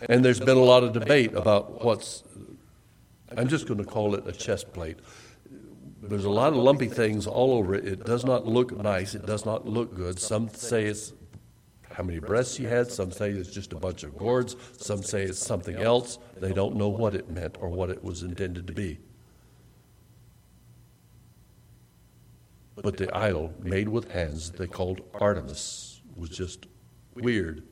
And 0.08 0.24
there's 0.24 0.40
been 0.40 0.56
a 0.56 0.64
lot 0.64 0.82
of 0.82 0.92
debate 0.92 1.34
about 1.34 1.84
what's, 1.84 2.24
I'm 3.36 3.46
just 3.46 3.68
going 3.68 3.78
to 3.78 3.84
call 3.84 4.16
it 4.16 4.26
a 4.26 4.32
chest 4.32 4.72
plate. 4.72 4.98
There's 6.02 6.24
a 6.24 6.30
lot 6.30 6.52
of 6.52 6.56
lumpy 6.56 6.88
things 6.88 7.28
all 7.28 7.52
over 7.52 7.76
it. 7.76 7.86
It 7.86 8.04
does 8.04 8.24
not 8.24 8.44
look 8.44 8.76
nice. 8.76 9.14
It 9.14 9.24
does 9.24 9.44
not 9.44 9.68
look 9.68 9.94
good. 9.94 10.18
Some 10.18 10.48
say 10.48 10.86
it's 10.86 11.12
how 11.98 12.04
many 12.04 12.20
breasts 12.20 12.54
she 12.54 12.62
had. 12.62 12.88
Some 12.92 13.10
say 13.10 13.30
it's 13.30 13.50
just 13.50 13.72
a 13.72 13.76
bunch 13.76 14.04
of 14.04 14.16
gourds. 14.16 14.54
Some 14.76 15.02
say 15.02 15.24
it's 15.24 15.44
something 15.44 15.74
else. 15.74 16.20
They 16.36 16.52
don't 16.52 16.76
know 16.76 16.86
what 16.86 17.16
it 17.16 17.28
meant 17.28 17.58
or 17.60 17.68
what 17.68 17.90
it 17.90 18.04
was 18.04 18.22
intended 18.22 18.68
to 18.68 18.72
be. 18.72 19.00
But 22.76 22.98
the 22.98 23.12
idol 23.14 23.52
made 23.60 23.88
with 23.88 24.12
hands 24.12 24.52
they 24.52 24.68
called 24.68 25.00
Artemis 25.12 26.00
was 26.14 26.30
just 26.30 26.66
weird. 27.16 27.64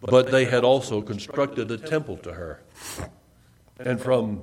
But 0.00 0.32
they 0.32 0.46
had 0.46 0.64
also 0.64 1.00
constructed 1.00 1.70
a 1.70 1.78
temple 1.78 2.16
to 2.18 2.32
her. 2.32 2.60
And 3.78 4.00
from 4.00 4.42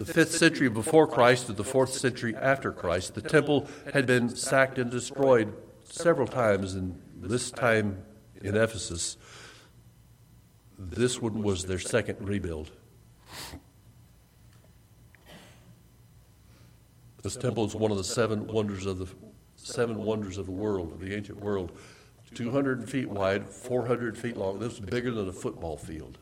the 0.00 0.10
fifth 0.10 0.32
century 0.32 0.70
before 0.70 1.06
Christ 1.06 1.46
to 1.46 1.52
the 1.52 1.62
fourth 1.62 1.92
century 1.92 2.34
after 2.34 2.72
Christ, 2.72 3.14
the 3.14 3.20
temple 3.20 3.68
had 3.92 4.06
been 4.06 4.30
sacked 4.30 4.78
and 4.78 4.90
destroyed 4.90 5.52
several 5.84 6.26
times, 6.26 6.74
and 6.74 6.98
this 7.20 7.50
time 7.50 8.02
in 8.40 8.56
Ephesus, 8.56 9.18
this 10.78 11.20
one 11.20 11.42
was 11.42 11.66
their 11.66 11.78
second 11.78 12.26
rebuild. 12.26 12.70
This 17.22 17.36
temple 17.36 17.66
is 17.66 17.74
one 17.74 17.90
of 17.90 17.98
the 17.98 18.04
seven 18.04 18.46
wonders 18.46 18.86
of 18.86 18.98
the 18.98 19.06
seven 19.56 20.02
wonders 20.02 20.38
of 20.38 20.46
the 20.46 20.52
world, 20.52 20.94
of 20.94 21.00
the 21.00 21.14
ancient 21.14 21.40
world. 21.40 21.78
200 22.34 22.88
feet 22.88 23.10
wide, 23.10 23.46
400 23.46 24.16
feet 24.16 24.38
long. 24.38 24.60
This 24.60 24.74
is 24.74 24.80
bigger 24.80 25.10
than 25.10 25.28
a 25.28 25.32
football 25.32 25.76
field. 25.76 26.16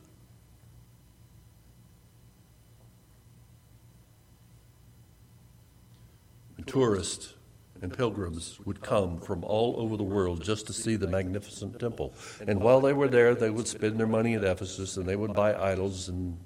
Tourists 6.68 7.34
and 7.80 7.96
pilgrims 7.96 8.58
would 8.64 8.80
come 8.80 9.18
from 9.20 9.44
all 9.44 9.76
over 9.78 9.96
the 9.96 10.02
world 10.02 10.42
just 10.42 10.66
to 10.66 10.72
see 10.72 10.96
the 10.96 11.06
magnificent 11.06 11.78
temple. 11.78 12.12
And 12.46 12.60
while 12.60 12.80
they 12.80 12.92
were 12.92 13.08
there, 13.08 13.34
they 13.34 13.50
would 13.50 13.68
spend 13.68 13.98
their 13.98 14.06
money 14.06 14.34
at 14.34 14.44
Ephesus 14.44 14.96
and 14.96 15.06
they 15.06 15.16
would 15.16 15.32
buy 15.32 15.54
idols 15.54 16.08
and 16.08 16.38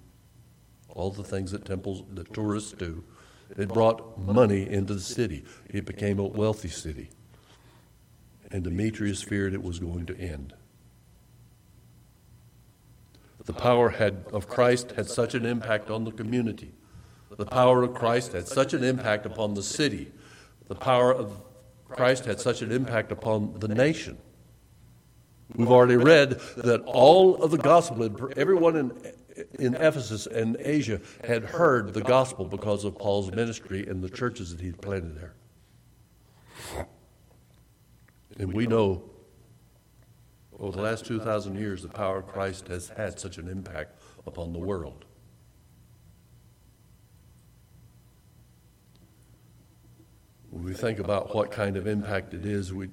all 0.88 1.11
the 1.11 1.24
things 1.24 1.52
that 1.52 1.64
temples 1.64 2.04
that 2.14 2.32
tourists 2.35 2.72
do. 2.72 3.02
It 3.56 3.68
brought 3.68 4.18
money 4.18 4.68
into 4.68 4.94
the 4.94 5.00
city. 5.00 5.44
It 5.68 5.85
became 5.85 6.18
a 6.18 6.24
wealthy 6.24 6.68
city. 6.68 7.11
And 8.50 8.64
Demetrius 8.64 9.22
feared 9.22 9.54
it 9.54 9.62
was 9.62 9.78
going 9.78 10.06
to 10.06 10.18
end. 10.18 10.54
The 13.44 13.52
power 13.52 13.90
had, 13.90 14.24
of 14.32 14.48
Christ 14.48 14.92
had 14.92 15.08
such 15.08 15.35
an 15.35 15.44
impact 15.44 15.90
on 15.90 16.04
the 16.04 16.12
community. 16.12 16.72
The 17.37 17.47
power 17.47 17.83
of 17.83 17.95
Christ 17.95 18.33
had 18.33 18.47
such 18.47 18.75
an 18.75 18.85
impact 18.85 19.27
upon 19.27 19.55
the 19.55 19.62
city 19.62 20.12
the 20.73 20.79
power 20.79 21.12
of 21.12 21.38
Christ 21.88 22.25
had 22.25 22.40
such 22.40 22.62
an 22.62 22.73
impact 22.73 23.12
upon 23.12 23.59
the 23.59 23.68
nation. 23.68 24.16
We've 25.55 25.71
already 25.71 25.97
read 25.97 26.40
that 26.57 26.83
all 26.87 27.42
of 27.42 27.51
the 27.51 27.59
gospel, 27.59 28.09
everyone 28.37 28.77
in, 28.77 28.92
in 29.59 29.75
Ephesus 29.75 30.27
and 30.27 30.57
Asia 30.59 31.03
had 31.25 31.45
heard 31.45 31.92
the 31.92 32.01
gospel 32.01 32.47
because 32.47 32.85
of 32.85 32.97
Paul's 32.97 33.31
ministry 33.31 33.87
and 33.87 34.03
the 34.03 34.09
churches 34.09 34.57
that 34.57 34.62
he'd 34.62 34.81
planted 34.81 35.18
there. 35.18 35.35
And 38.38 38.55
we 38.55 38.66
know 38.66 39.11
over 40.59 40.75
the 40.75 40.83
last 40.83 41.05
2,000 41.05 41.59
years, 41.59 41.83
the 41.83 41.88
power 41.88 42.18
of 42.18 42.29
Christ 42.29 42.68
has 42.68 42.88
had 42.88 43.21
such 43.21 43.37
an 43.37 43.47
impact 43.47 44.01
upon 44.27 44.55
the 44.55 44.59
world. 44.59 45.05
We 50.62 50.75
think 50.75 50.98
about 50.98 51.35
what 51.35 51.51
kind 51.51 51.77
of 51.77 51.87
impact 51.87 52.35
it 52.35 52.46
is, 52.46 52.72
we, 52.72 52.88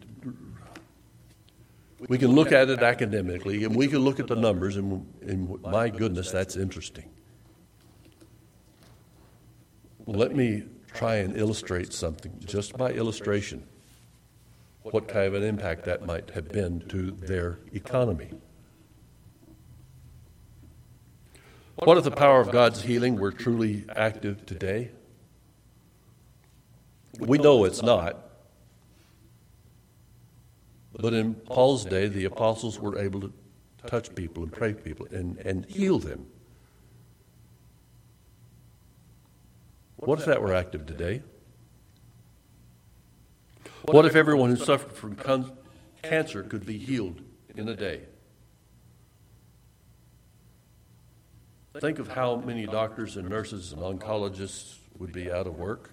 we 2.07 2.17
can 2.17 2.31
look 2.31 2.51
at 2.51 2.69
it 2.69 2.81
academically 2.81 3.63
and 3.63 3.75
we 3.75 3.87
can 3.87 3.99
look 3.99 4.19
at 4.19 4.27
the 4.27 4.35
numbers, 4.35 4.77
and, 4.77 5.05
and 5.21 5.61
my 5.61 5.89
goodness, 5.89 6.31
that's 6.31 6.55
interesting. 6.55 7.09
Let 10.05 10.35
me 10.35 10.63
try 10.93 11.15
and 11.15 11.37
illustrate 11.37 11.93
something, 11.93 12.33
just 12.45 12.75
by 12.77 12.91
illustration, 12.91 13.67
what 14.81 15.07
kind 15.07 15.27
of 15.27 15.35
an 15.35 15.43
impact 15.43 15.85
that 15.85 16.05
might 16.05 16.31
have 16.31 16.49
been 16.49 16.81
to 16.89 17.11
their 17.11 17.59
economy. 17.73 18.31
What 21.75 21.97
if 21.97 22.03
the 22.03 22.11
power 22.11 22.41
of 22.41 22.51
God's 22.51 22.81
healing 22.81 23.15
were 23.15 23.31
truly 23.31 23.85
active 23.95 24.45
today? 24.45 24.91
We 27.19 27.37
know 27.37 27.65
it's 27.65 27.81
not. 27.81 28.17
But 30.93 31.13
in 31.13 31.35
Paul's 31.35 31.85
day, 31.85 32.07
the 32.07 32.25
apostles 32.25 32.79
were 32.79 32.97
able 32.97 33.21
to 33.21 33.33
touch 33.87 34.13
people 34.15 34.43
and 34.43 34.51
pray 34.51 34.73
people 34.73 35.07
and, 35.11 35.37
and 35.39 35.65
heal 35.65 35.99
them. 35.99 36.25
What 39.97 40.19
if 40.19 40.25
that 40.25 40.41
were 40.41 40.53
active 40.53 40.85
today? 40.85 41.21
What 43.83 44.05
if 44.05 44.15
everyone 44.15 44.49
who 44.49 44.55
suffered 44.55 44.93
from 44.93 45.15
con- 45.15 45.57
cancer 46.03 46.43
could 46.43 46.65
be 46.65 46.77
healed 46.77 47.21
in 47.55 47.67
a 47.67 47.75
day? 47.75 48.01
Think 51.79 51.99
of 51.99 52.09
how 52.09 52.37
many 52.37 52.65
doctors 52.65 53.15
and 53.15 53.29
nurses 53.29 53.73
and 53.73 53.81
oncologists 53.81 54.77
would 54.97 55.13
be 55.13 55.31
out 55.31 55.47
of 55.47 55.57
work. 55.57 55.91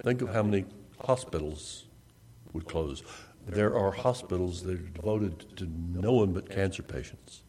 Think 0.00 0.22
of 0.22 0.32
how 0.32 0.42
many 0.42 0.64
hospitals 1.00 1.84
would 2.52 2.66
close. 2.66 3.02
There 3.46 3.76
are 3.76 3.90
hospitals 3.90 4.62
that 4.62 4.74
are 4.74 4.76
devoted 4.76 5.56
to 5.56 5.66
no 5.66 6.12
one 6.12 6.32
but 6.32 6.48
cancer 6.48 6.82
patients. 6.82 7.42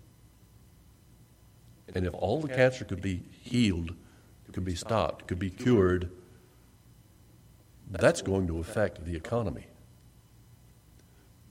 And 1.96 2.06
if 2.06 2.14
all 2.14 2.42
the 2.42 2.48
cancer 2.48 2.84
could 2.86 3.02
be 3.02 3.24
healed, 3.42 3.94
could 4.52 4.66
be 4.66 4.76
stopped, 4.76 5.28
could 5.28 5.40
be 5.40 5.50
cured, 5.50 6.10
that's 7.90 8.22
going 8.22 8.48
to 8.48 8.60
affect 8.60 9.06
the 9.06 9.16
economy. 9.16 9.68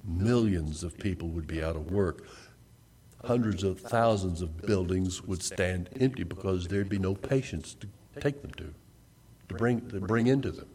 Millions 0.05 0.83
of 0.83 0.99
people 0.99 1.29
would 1.29 1.47
be 1.47 1.63
out 1.63 1.77
of 1.77 1.91
work. 1.91 2.27
Hundreds 3.25 3.63
of 3.63 3.81
thousands 3.81 4.43
of 4.43 4.63
buildings 4.63 5.23
would 5.23 5.43
stand 5.43 5.89
empty 6.01 6.25
because 6.25 6.67
there'd 6.67 6.89
be 6.89 6.99
no 6.99 7.15
patients 7.15 7.75
to 7.75 7.87
take 8.21 8.43
them 8.43 8.51
to, 8.53 8.75
to 9.49 9.55
bring, 9.55 9.89
to 9.89 10.01
bring 10.01 10.27
into 10.27 10.51
them. 10.51 10.67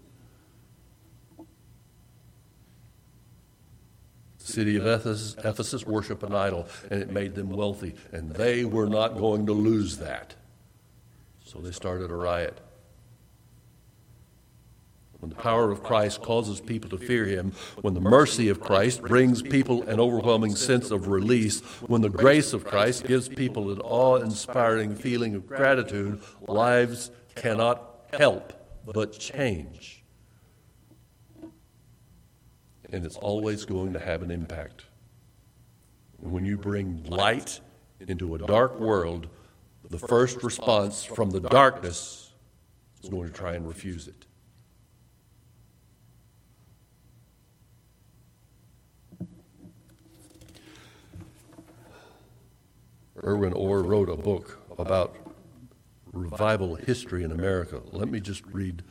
City 4.48 4.78
of 4.78 4.88
Ephesus, 4.88 5.36
Ephesus 5.44 5.86
worship 5.86 6.24
an 6.24 6.34
idol, 6.34 6.68
and 6.90 7.02
it 7.02 7.12
made 7.12 7.36
them 7.36 7.50
wealthy. 7.50 7.96
And 8.12 8.32
they 8.32 8.66
were 8.66 8.88
not 8.88 9.18
going 9.18 9.46
to 9.48 9.54
lose 9.54 9.98
that. 9.98 10.36
So 11.46 11.60
they 11.60 11.72
started 11.72 12.12
a 12.12 12.16
riot. 12.16 12.60
When 15.20 15.30
the 15.30 15.36
power 15.36 15.72
of 15.72 15.82
Christ 15.82 16.22
causes 16.22 16.62
people 16.62 16.90
to 16.92 16.98
fear 16.98 17.26
Him, 17.26 17.54
when 17.82 17.96
the 17.96 18.00
mercy 18.00 18.50
of 18.50 18.60
Christ 18.60 19.02
brings 19.02 19.42
people 19.42 19.84
an 19.84 20.00
overwhelming 20.00 20.56
sense 20.56 20.92
of 20.92 21.08
release, 21.08 21.62
when 21.88 22.02
the 22.02 22.10
grace 22.10 22.54
of 22.54 22.64
Christ 22.64 23.08
gives 23.08 23.28
people 23.28 23.72
an 23.72 23.80
awe 23.82 24.18
inspiring 24.18 24.96
feeling 24.96 25.34
of 25.34 25.48
gratitude, 25.48 26.22
lives 26.48 27.10
cannot 27.36 28.08
help 28.14 28.54
but 28.86 29.18
change 29.18 29.97
and 32.92 33.06
it's 33.06 33.18
always 33.18 33.66
going 33.66 33.94
to 33.94 34.00
have 34.00 34.22
an 34.22 34.32
impact. 34.32 34.86
And 36.22 36.32
when 36.32 36.46
you 36.46 36.58
bring 36.58 37.04
light 37.04 37.60
into 38.00 38.36
a 38.36 38.38
dark 38.38 38.80
world, 38.80 39.28
the 39.90 40.00
first 40.00 40.44
response 40.44 41.04
from 41.04 41.30
the 41.30 41.40
darkness 41.40 42.32
is 43.04 43.10
going 43.10 43.28
to 43.28 43.34
try 43.34 43.54
and 43.54 43.68
refuse 43.68 44.08
it. 44.08 44.26
Edwin 53.18 53.54
Orr 53.54 53.82
wrote 53.82 54.10
a 54.10 54.16
book 54.16 54.60
about 54.78 55.18
revival 56.14 56.76
history 56.76 57.24
in 57.24 57.32
America. 57.32 57.82
Let 57.92 58.10
me 58.10 58.20
just 58.20 58.46
read. 58.46 58.84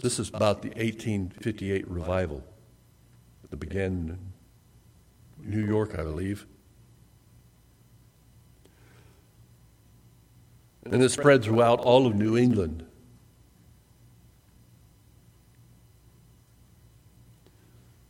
This 0.00 0.18
is 0.18 0.28
about 0.28 0.62
the 0.62 0.68
1858 0.68 1.88
revival 1.88 2.44
that 3.50 3.56
began 3.58 4.18
in 5.42 5.50
New 5.50 5.64
York, 5.64 5.98
I 5.98 6.02
believe. 6.02 6.46
And 10.84 11.02
it 11.02 11.10
spread 11.10 11.44
throughout 11.44 11.80
all 11.80 12.06
of 12.06 12.14
New 12.14 12.36
England. 12.36 12.84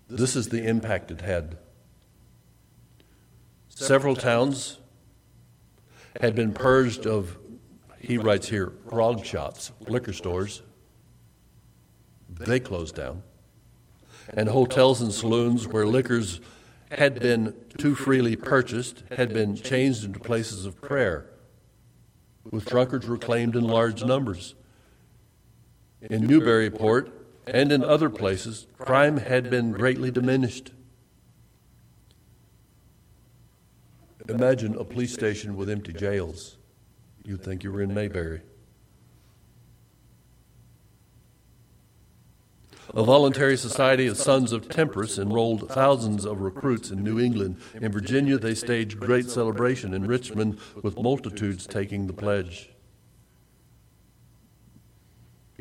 This 0.09 0.37
is 0.37 0.49
the 0.49 0.67
impact 0.67 1.11
it 1.11 1.21
had. 1.21 1.59
Several 3.69 4.17
towns 4.17 4.79
had 6.21 6.35
been 6.35 6.53
purged 6.53 7.07
of, 7.07 7.39
he 8.01 8.17
writes 8.17 8.49
here, 8.49 8.73
grog 8.87 9.25
shops, 9.25 9.71
liquor 9.81 10.13
stores. 10.13 10.63
They 12.29 12.59
closed 12.59 12.95
down 12.95 13.23
and 14.35 14.49
hotels 14.49 15.01
and 15.01 15.13
saloons 15.13 15.67
where 15.67 15.87
liquors 15.87 16.41
had 16.91 17.21
been 17.21 17.55
too 17.77 17.95
freely 17.95 18.37
purchased 18.37 19.03
had 19.17 19.33
been 19.33 19.55
changed 19.57 20.05
into 20.05 20.19
places 20.19 20.65
of 20.65 20.81
prayer, 20.81 21.27
with 22.51 22.65
drunkards 22.65 23.07
reclaimed 23.07 23.57
in 23.57 23.65
large 23.65 24.05
numbers. 24.05 24.55
In 26.01 26.27
Newburyport 26.27 27.13
and 27.47 27.73
in 27.73 27.83
other 27.83 28.09
places, 28.09 28.67
crime 28.79 29.19
had 29.19 29.51
been 29.51 29.73
greatly 29.73 30.11
diminished. 30.11 30.71
Imagine 34.29 34.77
a 34.77 34.85
police 34.85 35.13
station 35.13 35.57
with 35.57 35.71
empty 35.71 35.93
jails. 35.93 36.59
You'd 37.25 37.43
think 37.43 37.65
you 37.65 37.73
were 37.73 37.83
in 37.83 37.95
Mayberry. 37.95 38.43
A 42.95 43.05
voluntary 43.05 43.57
society 43.57 44.07
of 44.07 44.17
Sons 44.17 44.51
of 44.53 44.69
Temperance 44.69 45.19
enrolled 45.19 45.69
thousands 45.69 46.25
of 46.25 46.41
recruits 46.41 46.91
in 46.91 47.05
New 47.05 47.21
England. 47.21 47.61
In 47.75 47.93
Virginia, 47.93 48.39
they 48.39 48.55
staged 48.55 48.99
great 48.99 49.29
celebration 49.29 49.93
in 49.93 50.07
Richmond 50.07 50.59
with 50.83 50.99
multitudes 50.99 51.67
taking 51.67 52.07
the 52.07 52.15
pledge. 52.15 52.71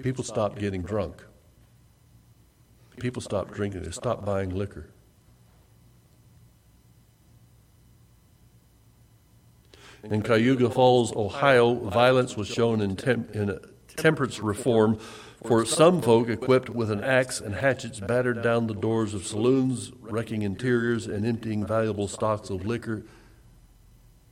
People 0.02 0.24
stopped 0.24 0.60
getting 0.60 0.84
drunk. 0.84 1.24
People 3.00 3.22
stopped 3.22 3.54
drinking. 3.54 3.84
They 3.84 3.92
stopped 3.92 4.26
buying 4.26 4.52
liquor. 4.52 4.90
In 10.04 10.22
Cayuga 10.22 10.70
Falls, 10.70 11.14
Ohio, 11.16 11.74
violence 11.76 12.38
was 12.38 12.48
shown 12.48 12.80
in, 12.80 12.96
tem- 12.96 13.28
in 13.34 13.60
temperance 13.98 14.40
reform 14.40 14.98
for 15.46 15.66
some 15.66 16.02
folk 16.02 16.30
equipped 16.30 16.70
with 16.70 16.90
an 16.90 17.04
axe 17.04 17.42
and 17.42 17.56
hatchets 17.56 18.00
battered 18.00 18.42
down 18.42 18.68
the 18.68 18.74
doors 18.74 19.14
of 19.14 19.26
saloons, 19.26 19.92
wrecking 20.02 20.44
interiors 20.44 21.08
and 21.08 21.26
emptying 21.26 21.66
valuable 21.66 22.08
stocks 22.08 22.50
of 22.50 22.66
liquor 22.66 23.04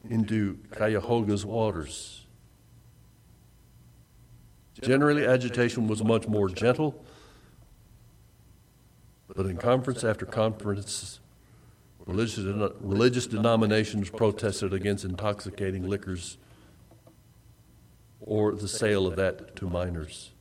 into 0.09 0.57
Cuyahoga's 0.71 1.45
waters. 1.45 2.25
Generally, 4.81 5.25
agitation 5.25 5.87
was 5.87 6.03
much 6.03 6.27
more 6.27 6.49
gentle, 6.49 7.03
but 9.33 9.45
in 9.45 9.57
conference 9.57 10.03
after 10.03 10.25
conference, 10.25 11.19
religious, 12.05 12.45
religious 12.81 13.25
denominations 13.25 14.09
protested 14.09 14.73
against 14.73 15.05
intoxicating 15.05 15.87
liquors 15.87 16.37
or 18.25 18.53
the 18.53 18.67
sale 18.67 19.05
of 19.05 19.15
that 19.15 19.55
to 19.55 19.69
minors. 19.69 20.31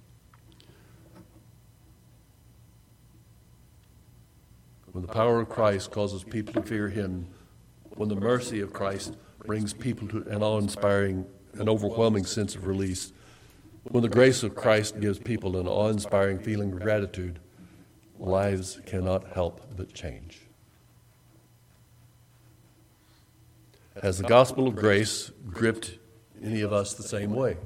When 4.92 5.02
the 5.02 5.12
power 5.12 5.40
of 5.40 5.48
Christ 5.48 5.90
causes 5.90 6.24
people 6.24 6.54
to 6.54 6.62
fear 6.62 6.88
Him, 6.88 7.26
when 7.96 8.08
the 8.08 8.16
mercy 8.16 8.60
of 8.60 8.72
Christ 8.72 9.16
brings 9.44 9.74
people 9.74 10.08
to 10.08 10.22
an 10.28 10.42
awe 10.42 10.58
inspiring 10.58 11.26
and 11.52 11.68
overwhelming 11.68 12.24
sense 12.24 12.54
of 12.54 12.66
release, 12.66 13.12
when 13.84 14.02
the 14.02 14.08
grace 14.08 14.42
of 14.42 14.54
Christ 14.54 14.98
gives 15.00 15.18
people 15.18 15.58
an 15.58 15.68
awe 15.68 15.88
inspiring 15.88 16.38
feeling 16.38 16.72
of 16.72 16.80
gratitude, 16.80 17.38
lives 18.18 18.80
cannot 18.86 19.32
help 19.34 19.76
but 19.76 19.92
change. 19.92 20.40
Has 24.00 24.18
the 24.18 24.24
gospel 24.24 24.68
of 24.68 24.74
grace 24.74 25.30
gripped 25.46 25.98
any 26.42 26.62
of 26.62 26.72
us 26.72 26.94
the 26.94 27.02
same 27.02 27.34
way? 27.34 27.56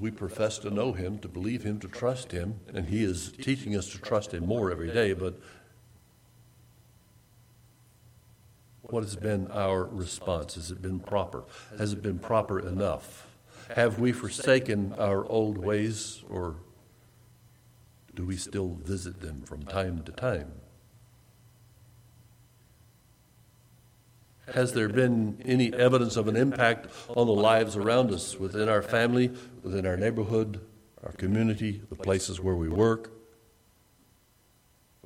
We 0.00 0.10
profess 0.10 0.58
to 0.58 0.70
know 0.70 0.92
Him, 0.92 1.18
to 1.18 1.28
believe 1.28 1.62
Him, 1.62 1.78
to 1.80 1.88
trust 1.88 2.32
Him, 2.32 2.60
and 2.72 2.86
He 2.86 3.04
is 3.04 3.32
teaching 3.32 3.76
us 3.76 3.90
to 3.90 3.98
trust 3.98 4.32
Him 4.32 4.46
more 4.46 4.70
every 4.70 4.90
day, 4.90 5.12
but 5.12 5.38
what 8.82 9.02
has 9.02 9.14
been 9.14 9.48
our 9.50 9.84
response? 9.84 10.54
Has 10.54 10.70
it 10.70 10.82
been 10.82 11.00
proper? 11.00 11.44
Has 11.78 11.92
it 11.92 12.02
been 12.02 12.18
proper 12.18 12.58
enough? 12.58 13.26
Have 13.76 14.00
we 14.00 14.10
forsaken 14.12 14.94
our 14.98 15.24
old 15.26 15.58
ways, 15.58 16.24
or 16.28 16.56
do 18.14 18.24
we 18.26 18.36
still 18.36 18.78
visit 18.82 19.20
them 19.20 19.42
from 19.42 19.62
time 19.62 20.02
to 20.04 20.12
time? 20.12 20.52
Has 24.54 24.72
there 24.72 24.88
been 24.88 25.40
any 25.44 25.72
evidence 25.72 26.16
of 26.16 26.26
an 26.26 26.36
impact 26.36 26.88
on 27.08 27.26
the 27.26 27.32
lives 27.32 27.76
around 27.76 28.10
us, 28.10 28.36
within 28.36 28.68
our 28.68 28.82
family, 28.82 29.30
within 29.62 29.86
our 29.86 29.96
neighborhood, 29.96 30.60
our 31.04 31.12
community, 31.12 31.82
the 31.88 31.94
places 31.94 32.40
where 32.40 32.56
we 32.56 32.68
work? 32.68 33.12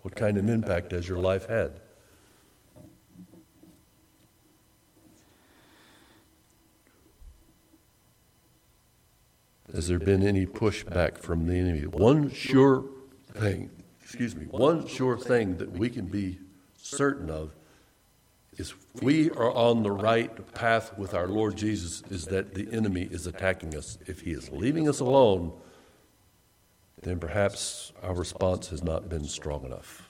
What 0.03 0.17
kind 0.17 0.39
of 0.39 0.49
impact 0.49 0.93
has 0.93 1.09
your 1.09 1.19
life 1.19 1.47
had? 1.47 1.81
Has 9.75 9.89
there 9.89 9.99
been 9.99 10.27
any 10.27 10.47
pushback 10.47 11.19
from 11.19 11.47
the 11.47 11.55
enemy? 11.55 11.81
One 11.81 12.31
sure 12.31 12.85
thing, 13.33 13.71
excuse 14.01 14.37
me, 14.37 14.47
one 14.47 14.87
sure 14.87 15.19
thing 15.19 15.57
that 15.57 15.73
we 15.73 15.91
can 15.91 16.07
be 16.07 16.39
certain 16.77 17.29
of 17.29 17.55
is 18.57 18.75
we 19.03 19.31
are 19.31 19.53
on 19.53 19.83
the 19.83 19.91
right 19.91 20.55
path 20.55 20.97
with 20.97 21.15
our 21.15 21.27
Lord 21.27 21.57
Jesus 21.57 22.03
is 22.11 22.27
that 22.27 22.55
the 22.55 22.69
enemy 22.73 23.09
is 23.11 23.27
attacking 23.27 23.77
us. 23.77 23.99
If 24.07 24.21
he 24.21 24.33
is 24.33 24.51
leaving 24.51 24.89
us 24.89 25.01
alone, 25.01 25.53
then 27.03 27.19
perhaps 27.19 27.93
our 28.03 28.15
response 28.15 28.69
has 28.69 28.83
not 28.83 29.09
been 29.09 29.25
strong 29.25 29.65
enough. 29.65 30.09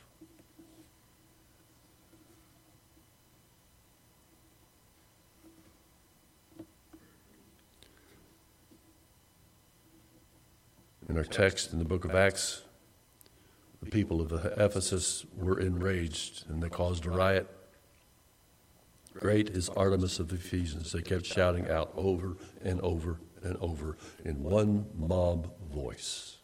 In 11.09 11.19
our 11.19 11.25
text 11.25 11.73
in 11.73 11.79
the 11.79 11.85
book 11.85 12.05
of 12.05 12.15
Acts, 12.15 12.63
the 13.83 13.91
people 13.91 14.21
of 14.21 14.33
Ephesus 14.59 15.27
were 15.37 15.61
enraged 15.61 16.49
and 16.49 16.63
they 16.63 16.69
caused 16.69 17.07
a 17.07 17.11
riot. 17.11 17.49
Great 19.15 19.51
is 19.51 19.69
Artemis 19.71 20.19
of 20.19 20.33
Ephesians. 20.33 20.93
They 20.93 21.03
kept 21.03 21.25
shouting 21.25 21.71
out 21.71 21.93
over 21.97 22.37
and 22.63 22.81
over 22.81 23.21
and 23.43 23.57
over 23.59 23.97
in 24.25 24.43
one 24.43 24.87
mob 24.95 25.51
voice. 25.73 26.39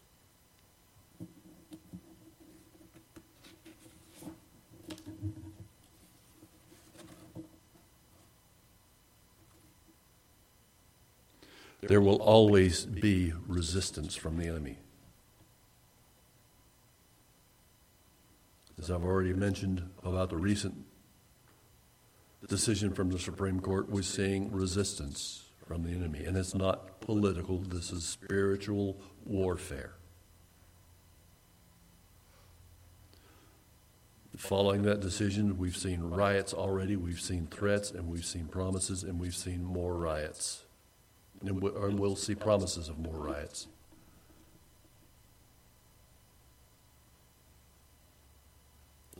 there 11.81 12.01
will 12.01 12.21
always 12.21 12.85
be 12.85 13.33
resistance 13.47 14.15
from 14.15 14.37
the 14.37 14.47
enemy. 14.47 14.77
As 18.79 18.89
I've 18.89 19.03
already 19.03 19.33
mentioned 19.33 19.89
about 20.03 20.29
the 20.29 20.37
recent 20.37 20.85
decision 22.51 22.93
from 22.93 23.09
the 23.09 23.17
Supreme 23.17 23.59
Court, 23.59 23.89
we're 23.89 24.03
seeing 24.03 24.51
resistance 24.51 25.45
from 25.65 25.81
the 25.83 25.89
enemy. 25.89 26.25
And 26.25 26.37
it's 26.37 26.53
not 26.53 27.01
political, 27.01 27.57
this 27.57 27.91
is 27.91 28.03
spiritual 28.03 28.97
warfare. 29.25 29.93
Following 34.37 34.83
that 34.83 34.99
decision, 34.99 35.57
we've 35.57 35.77
seen 35.77 36.01
riots 36.01 36.53
already, 36.53 36.95
we've 36.95 37.21
seen 37.21 37.47
threats, 37.47 37.91
and 37.91 38.07
we've 38.07 38.25
seen 38.25 38.45
promises, 38.45 39.03
and 39.03 39.19
we've 39.19 39.35
seen 39.35 39.63
more 39.63 39.95
riots 39.95 40.63
and 41.45 41.99
we'll 41.99 42.15
see 42.15 42.35
promises 42.35 42.89
of 42.89 42.99
more 42.99 43.15
riots. 43.15 43.67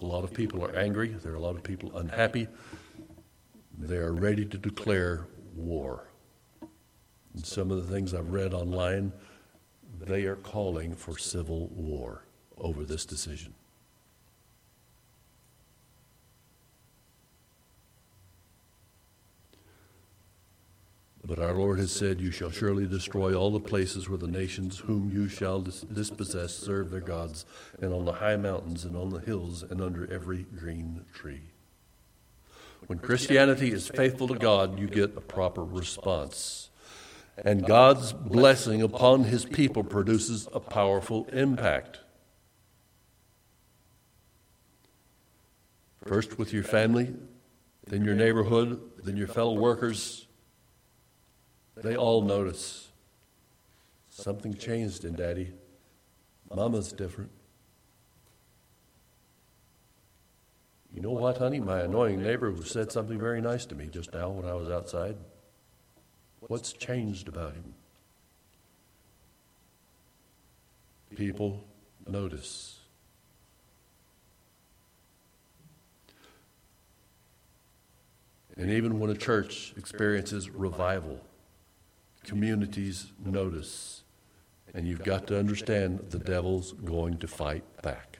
A 0.01 0.05
lot 0.05 0.23
of 0.23 0.33
people 0.33 0.63
are 0.65 0.75
angry. 0.75 1.09
There 1.09 1.31
are 1.31 1.35
a 1.35 1.39
lot 1.39 1.55
of 1.55 1.63
people 1.63 1.95
unhappy. 1.97 2.47
They 3.81 3.97
are 3.97 4.13
ready 4.13 4.45
to 4.45 4.57
declare 4.59 5.25
war. 5.55 6.07
And 7.33 7.43
some 7.43 7.71
of 7.71 7.77
the 7.77 7.91
things 7.91 8.13
I've 8.13 8.31
read 8.31 8.53
online, 8.53 9.11
they 9.99 10.25
are 10.25 10.35
calling 10.35 10.95
for 10.95 11.17
civil 11.17 11.67
war 11.69 12.23
over 12.59 12.85
this 12.85 13.05
decision. 13.05 13.55
But 21.25 21.39
our 21.39 21.53
Lord 21.53 21.79
has 21.79 21.91
said, 21.91 22.21
You 22.21 22.29
shall 22.29 22.51
surely 22.51 22.85
destroy 22.85 23.33
all 23.33 23.49
the 23.49 23.59
places 23.59 24.07
where 24.07 24.17
the 24.17 24.27
nations 24.27 24.77
whom 24.77 25.09
you 25.09 25.27
shall 25.27 25.61
dis- 25.61 25.81
dispossess 25.81 26.55
serve 26.55 26.91
their 26.91 26.99
gods, 26.99 27.45
and 27.81 27.93
on 27.93 28.05
the 28.05 28.13
high 28.13 28.37
mountains, 28.37 28.85
and 28.85 28.95
on 28.95 29.09
the 29.09 29.19
hills, 29.19 29.63
and 29.63 29.81
under 29.81 30.11
every 30.11 30.43
green 30.43 31.05
tree. 31.13 31.50
When 32.87 32.99
Christianity 32.99 33.71
is 33.71 33.87
faithful 33.87 34.27
to 34.27 34.35
God, 34.35 34.79
you 34.79 34.87
get 34.87 35.15
a 35.15 35.21
proper 35.21 35.63
response. 35.63 36.69
And 37.37 37.65
God's 37.65 38.13
blessing 38.13 38.81
upon 38.81 39.23
his 39.25 39.45
people 39.45 39.83
produces 39.83 40.47
a 40.53 40.59
powerful 40.59 41.27
impact. 41.31 41.99
First 46.05 46.37
with 46.37 46.51
your 46.51 46.63
family, 46.63 47.13
then 47.87 48.03
your 48.03 48.15
neighborhood, 48.15 48.81
then 49.03 49.15
your 49.17 49.27
fellow 49.27 49.53
workers, 49.53 50.27
they 51.75 51.95
all 51.95 52.21
notice 52.21 52.89
something 54.09 54.53
changed 54.53 55.05
in 55.05 55.15
Daddy. 55.15 55.53
Mama's 56.53 56.91
different. 56.91 57.31
You 60.93 61.01
know 61.01 61.11
what, 61.11 61.37
honey? 61.37 61.59
My 61.59 61.81
annoying 61.81 62.21
neighbor 62.21 62.51
who 62.51 62.63
said 62.63 62.91
something 62.91 63.17
very 63.17 63.41
nice 63.41 63.65
to 63.67 63.75
me 63.75 63.87
just 63.87 64.13
now 64.13 64.29
when 64.29 64.45
I 64.45 64.53
was 64.53 64.69
outside. 64.69 65.15
What's 66.41 66.73
changed 66.73 67.27
about 67.27 67.53
him? 67.53 67.73
People 71.15 71.63
notice. 72.07 72.79
And 78.57 78.69
even 78.69 78.99
when 78.99 79.09
a 79.09 79.15
church 79.15 79.73
experiences 79.77 80.49
revival, 80.49 81.21
communities 82.23 83.11
notice. 83.23 84.03
And 84.73 84.87
you've 84.87 85.03
got 85.03 85.27
to 85.27 85.39
understand 85.39 85.99
the 86.09 86.19
devil's 86.19 86.73
going 86.73 87.17
to 87.19 87.27
fight 87.27 87.63
back. 87.81 88.10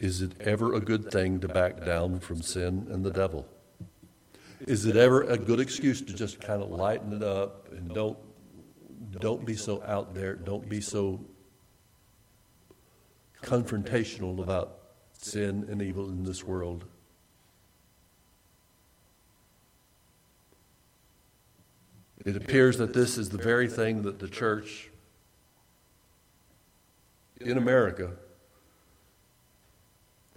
Is 0.00 0.22
it 0.22 0.32
ever 0.40 0.72
a 0.72 0.80
good 0.80 1.12
thing 1.12 1.40
to 1.40 1.48
back 1.48 1.84
down 1.84 2.20
from 2.20 2.40
sin 2.40 2.86
and 2.90 3.04
the 3.04 3.10
devil? 3.10 3.46
Is 4.66 4.86
it 4.86 4.96
ever 4.96 5.22
a 5.24 5.36
good 5.36 5.60
excuse 5.60 6.00
to 6.00 6.14
just 6.14 6.40
kind 6.40 6.62
of 6.62 6.70
lighten 6.70 7.12
it 7.12 7.22
up 7.22 7.70
and 7.70 7.92
don't 7.94 8.18
don't 9.18 9.44
be 9.44 9.56
so 9.56 9.82
out 9.82 10.14
there, 10.14 10.34
don't 10.34 10.68
be 10.68 10.80
so 10.80 11.20
confrontational 13.42 14.42
about 14.42 14.78
sin 15.12 15.66
and 15.70 15.82
evil 15.82 16.08
in 16.08 16.24
this 16.24 16.44
world? 16.44 16.86
It 22.24 22.36
appears 22.36 22.78
that 22.78 22.94
this 22.94 23.18
is 23.18 23.28
the 23.28 23.38
very 23.38 23.68
thing 23.68 24.02
that 24.02 24.18
the 24.18 24.28
church 24.28 24.90
in 27.40 27.58
America, 27.58 28.12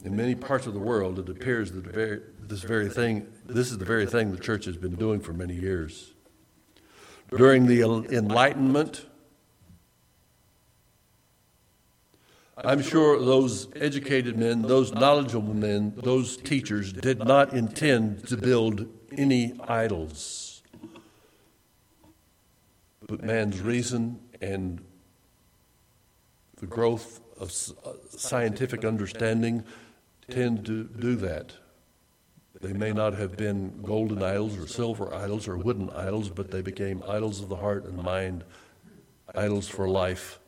in 0.04 0.16
many 0.16 0.36
parts 0.36 0.68
of 0.68 0.74
the 0.74 0.80
world, 0.80 1.20
it 1.20 1.30
appears 1.30 1.72
that 1.72 2.48
this 2.48 2.62
very 2.62 2.90
thing, 2.90 3.28
this 3.46 3.72
is 3.72 3.78
the 3.78 3.86
very 3.86 4.06
thing 4.06 4.32
the 4.32 4.38
church 4.38 4.66
has 4.66 4.78
been 4.78 4.96
doing 4.96 5.20
for 5.20 5.34
many 5.34 5.56
years. 5.56 6.14
During 7.30 7.68
the 7.68 7.82
Enlightenment, 7.82 9.06
I'm 12.58 12.82
sure 12.82 13.20
those 13.20 13.68
educated 13.76 14.38
men, 14.38 14.62
those 14.62 14.94
knowledgeable 14.94 15.54
men, 15.54 15.94
those 15.98 16.38
teachers 16.38 16.94
did 16.94 17.20
not 17.20 17.54
intend 17.54 18.28
to 18.28 18.38
build 18.38 18.88
any 19.18 19.54
idols 19.68 20.54
but 23.08 23.24
man's 23.24 23.60
reason 23.62 24.20
and 24.42 24.84
the 26.58 26.66
growth 26.66 27.22
of 27.40 27.52
uh, 27.86 27.92
scientific 28.10 28.86
understanding 28.86 29.64
tend 30.34 30.66
to 30.66 30.84
do 30.86 31.16
that. 31.18 31.54
They 32.60 32.74
may 32.74 32.92
not 32.92 33.14
have 33.14 33.38
been 33.38 33.82
golden 33.84 34.24
idols 34.24 34.58
or 34.58 34.68
silver 34.68 35.14
idols 35.14 35.48
or 35.48 35.58
wooden 35.58 35.90
idols, 35.92 36.30
but 36.30 36.50
they 36.50 36.62
became 36.62 37.04
idols 37.08 37.42
of 37.42 37.50
the 37.50 37.58
heart 37.58 37.86
and 37.86 38.02
mind, 38.02 38.44
idols 39.36 39.68
for 39.68 39.88
life. 39.88 40.40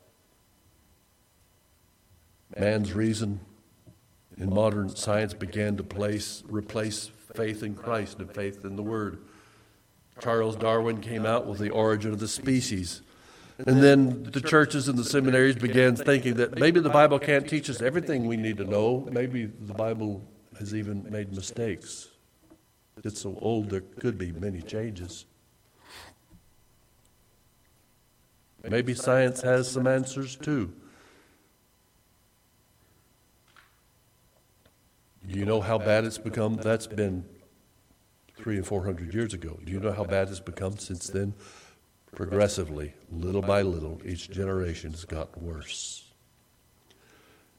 Man's 2.58 2.92
reason 2.92 3.40
in 4.36 4.52
modern 4.52 4.88
science 4.94 5.34
began 5.34 5.76
to 5.76 5.82
place, 5.82 6.42
replace 6.48 7.10
faith 7.34 7.62
in 7.62 7.74
Christ 7.74 8.18
and 8.18 8.32
faith 8.32 8.64
in 8.64 8.76
the 8.76 8.82
Word. 8.82 9.18
Charles 10.20 10.56
Darwin 10.56 11.00
came 11.00 11.26
out 11.26 11.46
with 11.46 11.58
the 11.58 11.70
origin 11.70 12.12
of 12.12 12.18
the 12.18 12.28
species. 12.28 13.02
And 13.58 13.82
then 13.82 14.24
the 14.24 14.40
churches 14.40 14.86
and 14.86 14.98
the 14.98 15.04
seminaries 15.04 15.56
began 15.56 15.96
thinking 15.96 16.34
that 16.34 16.58
maybe 16.58 16.78
the 16.80 16.90
Bible 16.90 17.18
can't 17.18 17.48
teach 17.48 17.70
us 17.70 17.80
everything 17.80 18.26
we 18.26 18.36
need 18.36 18.58
to 18.58 18.64
know. 18.64 19.08
Maybe 19.10 19.46
the 19.46 19.72
Bible 19.72 20.22
has 20.58 20.74
even 20.74 21.10
made 21.10 21.34
mistakes. 21.34 22.08
It's 23.02 23.20
so 23.20 23.38
old, 23.40 23.70
there 23.70 23.80
could 23.80 24.18
be 24.18 24.32
many 24.32 24.60
changes. 24.60 25.24
Maybe 28.68 28.94
science 28.94 29.42
has 29.42 29.70
some 29.70 29.86
answers 29.86 30.36
too. 30.36 30.72
Do 35.26 35.38
you 35.38 35.44
know 35.44 35.60
how 35.60 35.78
bad 35.78 36.04
it's 36.04 36.18
become? 36.18 36.54
That's 36.56 36.86
been 36.86 37.24
three 38.36 38.56
and 38.56 38.66
four 38.66 38.84
hundred 38.84 39.14
years 39.14 39.34
ago. 39.34 39.58
Do 39.64 39.72
you 39.72 39.80
know 39.80 39.92
how 39.92 40.04
bad 40.04 40.28
it's 40.28 40.40
become 40.40 40.78
since 40.78 41.08
then? 41.08 41.34
Progressively, 42.14 42.94
little 43.10 43.42
by 43.42 43.62
little, 43.62 44.00
each 44.04 44.30
generation 44.30 44.92
has 44.92 45.04
got 45.04 45.40
worse. 45.40 46.04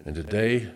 And 0.05 0.15
today, 0.15 0.71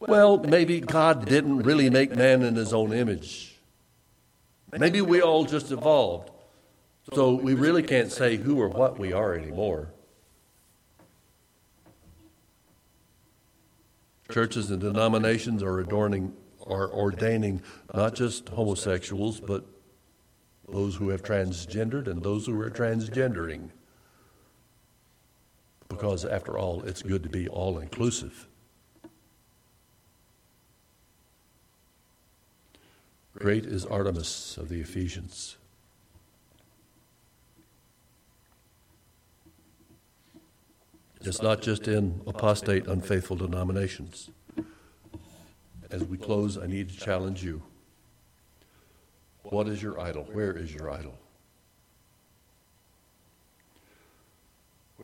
well, 0.00 0.38
maybe 0.38 0.80
God 0.80 1.26
didn't 1.26 1.58
really 1.58 1.90
make 1.90 2.16
man 2.16 2.42
in 2.42 2.56
his 2.56 2.72
own 2.72 2.92
image. 2.92 3.58
Maybe 4.76 5.00
we 5.00 5.20
all 5.20 5.44
just 5.44 5.70
evolved. 5.70 6.30
So 7.12 7.34
we 7.34 7.54
really 7.54 7.82
can't 7.82 8.10
say 8.10 8.36
who 8.36 8.60
or 8.60 8.68
what 8.68 8.98
we 8.98 9.12
are 9.12 9.34
anymore. 9.34 9.92
Churches 14.30 14.70
and 14.70 14.80
denominations 14.80 15.62
are 15.62 15.80
adorning 15.80 16.34
are 16.66 16.88
ordaining 16.88 17.62
not 17.92 18.14
just 18.14 18.48
homosexuals, 18.50 19.40
but 19.40 19.64
those 20.72 20.96
who 20.96 21.08
have 21.10 21.22
transgendered 21.22 22.06
and 22.06 22.22
those 22.22 22.46
who 22.46 22.60
are 22.60 22.70
transgendering. 22.70 23.70
Because, 25.88 26.24
after 26.24 26.58
all, 26.58 26.82
it's 26.82 27.02
good 27.02 27.22
to 27.22 27.28
be 27.28 27.48
all 27.48 27.78
inclusive. 27.78 28.46
Great 33.34 33.64
is 33.64 33.84
Artemis 33.86 34.56
of 34.56 34.68
the 34.68 34.80
Ephesians. 34.80 35.56
It's 41.22 41.42
not 41.42 41.60
just 41.60 41.86
in 41.86 42.20
apostate, 42.26 42.86
unfaithful 42.86 43.36
denominations 43.36 44.30
as 45.90 46.04
we 46.04 46.16
close, 46.16 46.56
I 46.56 46.66
need 46.66 46.88
to 46.90 46.96
challenge 46.96 47.42
you. 47.42 47.62
What 49.50 49.66
is 49.66 49.82
your 49.82 49.98
idol? 49.98 50.28
Where 50.32 50.52
is 50.52 50.72
your 50.72 50.92
idol? 50.92 51.18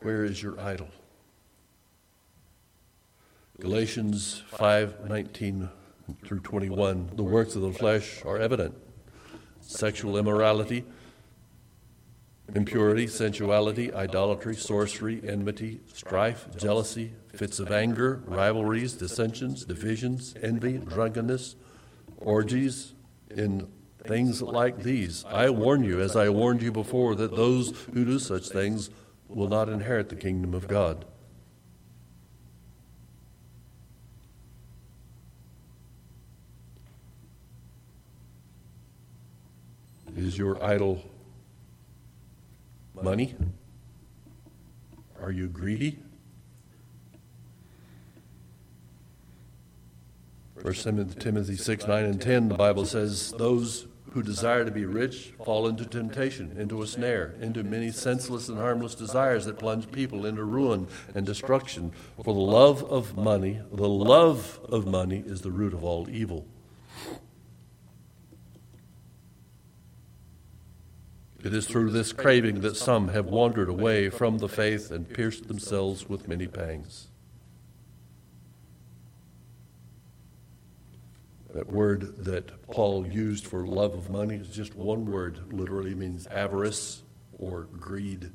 Where 0.01 0.23
is 0.23 0.41
your 0.41 0.57
idol? 0.57 0.87
Galatians 3.59 4.43
5:19 4.53 5.69
through 6.23 6.39
21 6.39 7.11
The 7.15 7.23
works 7.23 7.57
of 7.57 7.61
the 7.61 7.73
flesh 7.73 8.23
are 8.23 8.37
evident: 8.37 8.73
sexual 9.59 10.17
immorality, 10.17 10.85
impurity, 12.55 13.07
sensuality, 13.07 13.93
idolatry, 13.93 14.55
sorcery, 14.55 15.27
enmity, 15.27 15.81
strife, 15.93 16.47
jealousy, 16.55 17.11
fits 17.33 17.59
of 17.59 17.69
anger, 17.69 18.21
rivalries, 18.25 18.93
dissensions, 18.93 19.65
divisions, 19.65 20.35
envy, 20.41 20.77
drunkenness, 20.77 21.57
orgies, 22.17 22.93
in 23.29 23.67
things 24.03 24.41
like 24.41 24.83
these. 24.83 25.25
I 25.25 25.49
warn 25.49 25.83
you, 25.83 25.99
as 25.99 26.15
I 26.15 26.29
warned 26.29 26.61
you 26.61 26.71
before, 26.71 27.15
that 27.15 27.35
those 27.35 27.73
who 27.93 28.05
do 28.05 28.19
such 28.19 28.49
things 28.49 28.89
will 29.27 29.47
not 29.47 29.69
inherit 29.69 30.09
the 30.09 30.15
kingdom 30.15 30.53
of 30.53 30.67
God. 30.67 31.05
Is 40.15 40.37
your 40.37 40.63
idol 40.63 41.03
money? 42.95 43.35
Are 45.21 45.31
you 45.31 45.47
greedy? 45.47 45.99
First 50.61 50.83
Timothy 50.83 51.55
6, 51.55 51.87
9, 51.87 52.05
and 52.05 52.21
10, 52.21 52.49
the 52.49 52.55
Bible 52.55 52.85
says, 52.85 53.31
Those 53.37 53.87
who 54.11 54.23
desire 54.23 54.65
to 54.65 54.71
be 54.71 54.85
rich 54.85 55.33
fall 55.45 55.67
into 55.67 55.85
temptation, 55.85 56.55
into 56.57 56.81
a 56.81 56.87
snare, 56.87 57.35
into 57.39 57.63
many 57.63 57.91
senseless 57.91 58.49
and 58.49 58.57
harmless 58.57 58.95
desires 58.95 59.45
that 59.45 59.59
plunge 59.59 59.91
people 59.91 60.25
into 60.25 60.43
ruin 60.43 60.87
and 61.13 61.25
destruction. 61.25 61.91
For 62.15 62.33
the 62.33 62.39
love 62.39 62.83
of 62.85 63.15
money, 63.15 63.61
the 63.71 63.87
love 63.87 64.59
of 64.69 64.87
money 64.87 65.23
is 65.25 65.41
the 65.41 65.51
root 65.51 65.73
of 65.73 65.83
all 65.83 66.09
evil. 66.09 66.47
It 71.43 71.53
is 71.53 71.67
through 71.67 71.91
this 71.91 72.11
craving 72.11 72.61
that 72.61 72.75
some 72.75 73.09
have 73.09 73.27
wandered 73.27 73.69
away 73.69 74.09
from 74.09 74.39
the 74.39 74.49
faith 74.49 74.91
and 74.91 75.07
pierced 75.07 75.47
themselves 75.47 76.09
with 76.09 76.27
many 76.27 76.47
pangs. 76.47 77.07
That 81.57 81.71
word 81.71 82.23
that 82.25 82.67
Paul 82.67 83.07
used 83.07 83.47
for 83.47 83.65
love 83.65 83.95
of 83.95 84.11
money 84.11 84.35
is 84.35 84.47
just 84.49 84.75
one 84.75 85.07
word, 85.07 85.51
literally 85.51 85.95
means 85.95 86.27
avarice 86.27 87.01
or 87.39 87.63
greed. 87.63 88.29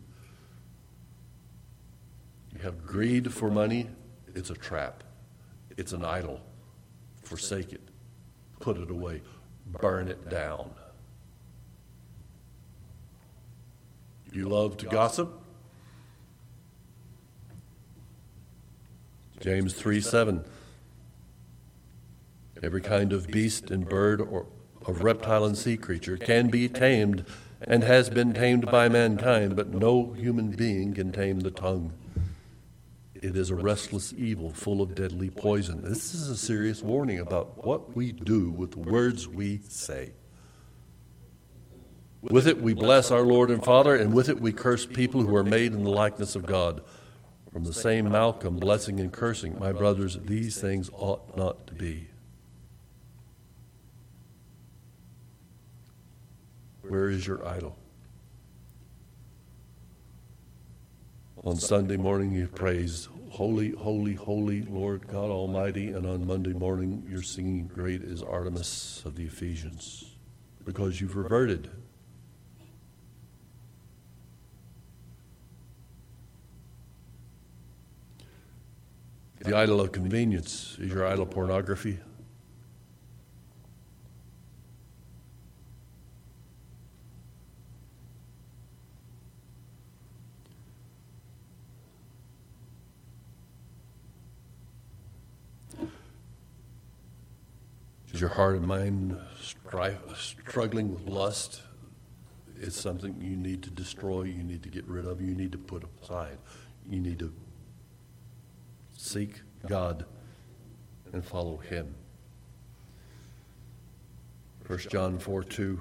You 2.52 2.58
have 2.62 2.84
greed 2.84 3.32
for 3.32 3.48
money, 3.48 3.88
it's 4.34 4.50
a 4.50 4.54
trap, 4.54 5.04
it's 5.76 5.92
an 5.92 6.04
idol. 6.04 6.40
Forsake 7.22 7.72
it, 7.72 7.82
put 8.58 8.76
it 8.76 8.90
away, 8.90 9.22
burn 9.80 10.08
it 10.08 10.28
down. 10.28 10.74
You 14.32 14.48
love 14.48 14.78
to 14.78 14.86
gossip? 14.86 15.32
James 19.38 19.74
3 19.74 20.00
7. 20.00 20.44
Every 22.62 22.80
kind 22.80 23.12
of 23.12 23.26
beast 23.28 23.70
and 23.70 23.88
bird 23.88 24.20
or 24.20 24.46
of 24.86 25.02
reptile 25.02 25.44
and 25.44 25.56
sea 25.56 25.76
creature 25.76 26.16
can 26.16 26.48
be 26.48 26.68
tamed 26.68 27.24
and 27.60 27.84
has 27.84 28.10
been 28.10 28.32
tamed 28.32 28.66
by 28.66 28.88
mankind, 28.88 29.54
but 29.56 29.72
no 29.72 30.12
human 30.12 30.50
being 30.50 30.94
can 30.94 31.12
tame 31.12 31.40
the 31.40 31.50
tongue. 31.50 31.92
It 33.14 33.36
is 33.36 33.50
a 33.50 33.54
restless 33.54 34.12
evil 34.16 34.50
full 34.50 34.82
of 34.82 34.96
deadly 34.96 35.30
poison. 35.30 35.82
This 35.82 36.12
is 36.12 36.28
a 36.28 36.36
serious 36.36 36.82
warning 36.82 37.20
about 37.20 37.64
what 37.64 37.94
we 37.94 38.10
do 38.10 38.50
with 38.50 38.72
the 38.72 38.80
words 38.80 39.28
we 39.28 39.60
say. 39.68 40.12
With 42.20 42.48
it, 42.48 42.60
we 42.60 42.74
bless 42.74 43.10
our 43.10 43.22
Lord 43.22 43.50
and 43.50 43.64
Father, 43.64 43.94
and 43.94 44.12
with 44.12 44.28
it, 44.28 44.40
we 44.40 44.52
curse 44.52 44.86
people 44.86 45.22
who 45.22 45.34
are 45.36 45.44
made 45.44 45.72
in 45.72 45.84
the 45.84 45.90
likeness 45.90 46.34
of 46.34 46.46
God. 46.46 46.82
From 47.52 47.64
the 47.64 47.72
same 47.72 48.10
come 48.10 48.56
blessing 48.56 48.98
and 48.98 49.12
cursing. 49.12 49.58
My 49.58 49.72
brothers, 49.72 50.18
these 50.24 50.60
things 50.60 50.90
ought 50.94 51.36
not 51.36 51.66
to 51.66 51.74
be. 51.74 52.08
Where 56.82 57.08
is 57.08 57.26
your 57.26 57.46
idol? 57.46 57.76
On 61.44 61.56
Sunday 61.56 61.96
morning, 61.96 62.32
you 62.32 62.46
praise, 62.46 63.08
Holy, 63.32 63.70
holy, 63.70 64.12
holy 64.12 64.60
Lord 64.62 65.08
God 65.08 65.30
Almighty. 65.30 65.92
And 65.92 66.06
on 66.06 66.26
Monday 66.26 66.52
morning, 66.52 67.02
you're 67.08 67.22
singing, 67.22 67.66
Great 67.66 68.02
is 68.02 68.22
Artemis 68.22 69.02
of 69.06 69.16
the 69.16 69.24
Ephesians, 69.24 70.16
because 70.66 71.00
you've 71.00 71.16
reverted. 71.16 71.70
The 79.40 79.56
idol 79.56 79.80
of 79.80 79.92
convenience 79.92 80.76
is 80.78 80.92
your 80.92 81.06
idol 81.06 81.24
pornography. 81.24 81.98
Is 98.12 98.20
your 98.20 98.30
heart 98.30 98.56
and 98.56 98.66
mind 98.66 99.18
struggling 99.40 100.92
with 100.92 101.06
lust? 101.06 101.62
It's 102.60 102.78
something 102.78 103.16
you 103.20 103.36
need 103.36 103.62
to 103.62 103.70
destroy, 103.70 104.24
you 104.24 104.42
need 104.42 104.62
to 104.64 104.68
get 104.68 104.86
rid 104.86 105.06
of, 105.06 105.20
you 105.20 105.34
need 105.34 105.52
to 105.52 105.58
put 105.58 105.82
aside. 106.02 106.36
You 106.88 107.00
need 107.00 107.18
to 107.20 107.32
seek 108.96 109.40
God 109.66 110.04
and 111.12 111.24
follow 111.24 111.56
Him. 111.56 111.94
1 114.66 114.78
John 114.90 115.18
4 115.18 115.42
2. 115.42 115.80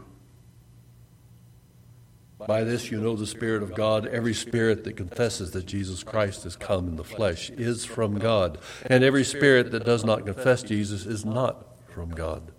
By 2.47 2.63
this 2.63 2.89
you 2.89 2.99
know 2.99 3.15
the 3.15 3.27
Spirit 3.27 3.61
of 3.61 3.75
God. 3.75 4.07
Every 4.07 4.34
spirit 4.34 4.84
that 4.86 4.97
confesses 4.97 5.51
that 5.51 5.67
Jesus 5.67 6.01
Christ 6.01 6.43
has 6.43 6.55
come 6.55 6.88
in 6.88 6.95
the 6.95 7.03
flesh 7.03 7.51
is 7.51 7.86
from 7.86 8.17
God. 8.17 8.57
And 8.88 9.03
every 9.03 9.23
spirit 9.23 9.71
that 9.71 9.86
does 9.86 10.03
not 10.03 10.25
confess 10.25 10.63
Jesus 10.63 11.05
is 11.05 11.23
not 11.23 11.70
from 11.92 12.10
God. 12.10 12.52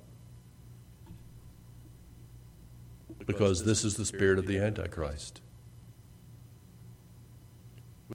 Because 3.26 3.64
this 3.64 3.84
is 3.84 3.96
the 3.96 4.04
spirit 4.04 4.38
of 4.38 4.46
the 4.46 4.58
Antichrist, 4.58 5.40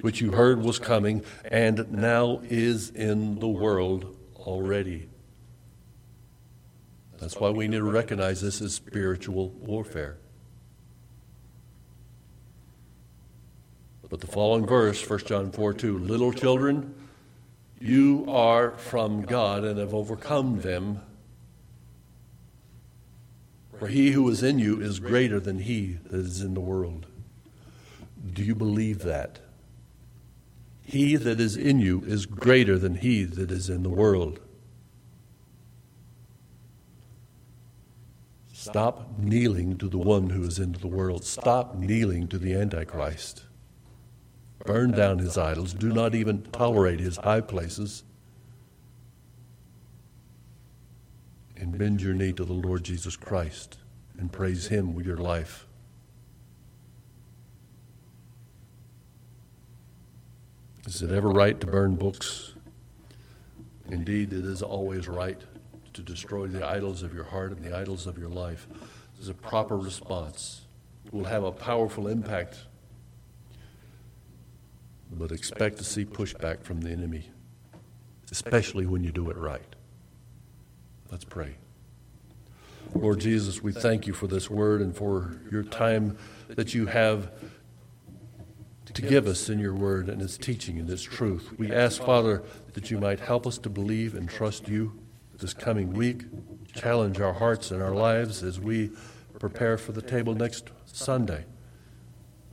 which 0.01 0.21
you 0.21 0.31
heard 0.31 0.61
was 0.63 0.79
coming 0.79 1.23
and 1.45 1.91
now 1.91 2.41
is 2.43 2.89
in 2.89 3.39
the 3.39 3.47
world 3.47 4.15
already. 4.35 5.09
That's 7.19 7.37
why 7.37 7.49
we 7.49 7.67
need 7.67 7.77
to 7.77 7.83
recognize 7.83 8.41
this 8.41 8.61
as 8.61 8.73
spiritual 8.73 9.49
warfare. 9.49 10.17
But 14.09 14.21
the 14.21 14.27
following 14.27 14.65
verse, 14.65 15.07
1 15.07 15.19
John 15.19 15.51
4 15.51 15.73
2, 15.73 15.97
little 15.99 16.31
children, 16.31 16.95
you 17.79 18.25
are 18.29 18.71
from 18.71 19.23
God 19.23 19.63
and 19.63 19.79
have 19.79 19.93
overcome 19.93 20.61
them. 20.61 21.01
For 23.79 23.87
he 23.87 24.11
who 24.11 24.27
is 24.29 24.41
in 24.41 24.59
you 24.59 24.81
is 24.81 24.99
greater 24.99 25.39
than 25.39 25.59
he 25.59 25.99
that 26.09 26.19
is 26.19 26.41
in 26.41 26.53
the 26.53 26.59
world. 26.59 27.05
Do 28.33 28.43
you 28.43 28.55
believe 28.55 28.99
that? 28.99 29.39
He 30.81 31.15
that 31.15 31.39
is 31.39 31.55
in 31.55 31.79
you 31.79 32.01
is 32.05 32.25
greater 32.25 32.79
than 32.79 32.95
he 32.95 33.23
that 33.25 33.51
is 33.51 33.69
in 33.69 33.83
the 33.83 33.89
world. 33.89 34.39
Stop 38.51 39.19
kneeling 39.19 39.77
to 39.77 39.87
the 39.87 39.97
one 39.97 40.31
who 40.31 40.43
is 40.43 40.59
in 40.59 40.73
the 40.73 40.87
world. 40.87 41.23
Stop 41.23 41.75
kneeling 41.75 42.27
to 42.29 42.37
the 42.37 42.53
Antichrist. 42.53 43.43
Burn 44.65 44.91
down 44.91 45.19
his 45.19 45.37
idols. 45.37 45.73
Do 45.73 45.93
not 45.93 46.15
even 46.15 46.41
tolerate 46.51 46.99
his 46.99 47.17
high 47.17 47.41
places. 47.41 48.03
And 51.59 51.77
bend 51.77 52.01
your 52.01 52.13
knee 52.13 52.33
to 52.33 52.45
the 52.45 52.53
Lord 52.53 52.83
Jesus 52.83 53.15
Christ 53.15 53.77
and 54.17 54.31
praise 54.31 54.67
him 54.67 54.93
with 54.93 55.05
your 55.05 55.17
life. 55.17 55.65
Is 60.85 61.01
it 61.01 61.11
ever 61.11 61.29
right 61.29 61.59
to 61.59 61.67
burn 61.67 61.95
books? 61.95 62.53
Indeed, 63.89 64.31
it 64.33 64.45
is 64.45 64.61
always 64.61 65.07
right 65.07 65.39
to 65.93 66.01
destroy 66.01 66.47
the 66.47 66.65
idols 66.65 67.03
of 67.03 67.13
your 67.13 67.23
heart 67.23 67.51
and 67.51 67.63
the 67.63 67.75
idols 67.75 68.05
of 68.05 68.17
your 68.17 68.29
life. 68.29 68.67
This 69.15 69.23
is 69.23 69.29
a 69.29 69.33
proper 69.33 69.75
response. 69.75 70.61
It 71.05 71.13
will 71.13 71.25
have 71.25 71.43
a 71.43 71.51
powerful 71.51 72.07
impact 72.07 72.67
but 75.11 75.31
expect 75.31 75.77
to 75.77 75.83
see 75.83 76.05
pushback 76.05 76.63
from 76.63 76.81
the 76.81 76.89
enemy, 76.89 77.29
especially 78.31 78.85
when 78.85 79.03
you 79.03 79.11
do 79.11 79.29
it 79.29 79.37
right. 79.37 79.76
Let's 81.11 81.25
pray. 81.25 81.55
Lord 82.93 83.19
Jesus, 83.19 83.61
we 83.61 83.71
thank 83.71 84.07
you 84.07 84.13
for 84.13 84.27
this 84.27 84.49
word 84.49 84.81
and 84.81 84.95
for 84.95 85.39
your 85.51 85.63
time 85.63 86.17
that 86.49 86.73
you 86.73 86.87
have 86.87 87.31
to 88.93 89.01
give 89.01 89.27
us 89.27 89.49
in 89.49 89.59
your 89.59 89.73
word 89.73 90.09
and 90.09 90.21
its 90.21 90.37
teaching 90.37 90.79
and 90.79 90.89
its 90.89 91.03
truth. 91.03 91.53
We 91.57 91.71
ask, 91.71 92.01
Father, 92.01 92.43
that 92.73 92.89
you 92.89 92.97
might 92.97 93.19
help 93.19 93.45
us 93.45 93.57
to 93.59 93.69
believe 93.69 94.15
and 94.15 94.29
trust 94.29 94.67
you 94.67 94.99
this 95.37 95.53
coming 95.53 95.93
week, 95.93 96.23
challenge 96.73 97.19
our 97.19 97.33
hearts 97.33 97.69
and 97.71 97.81
our 97.81 97.93
lives 97.93 98.41
as 98.43 98.59
we 98.59 98.91
prepare 99.39 99.77
for 99.77 99.91
the 99.91 100.01
table 100.01 100.33
next 100.33 100.71
Sunday. 100.85 101.45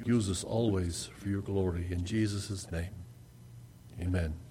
Use 0.05 0.28
us 0.28 0.44
always 0.44 1.09
for 1.16 1.28
your 1.28 1.40
glory. 1.40 1.86
In 1.90 2.05
Jesus' 2.05 2.70
name, 2.70 2.90
amen. 4.00 4.43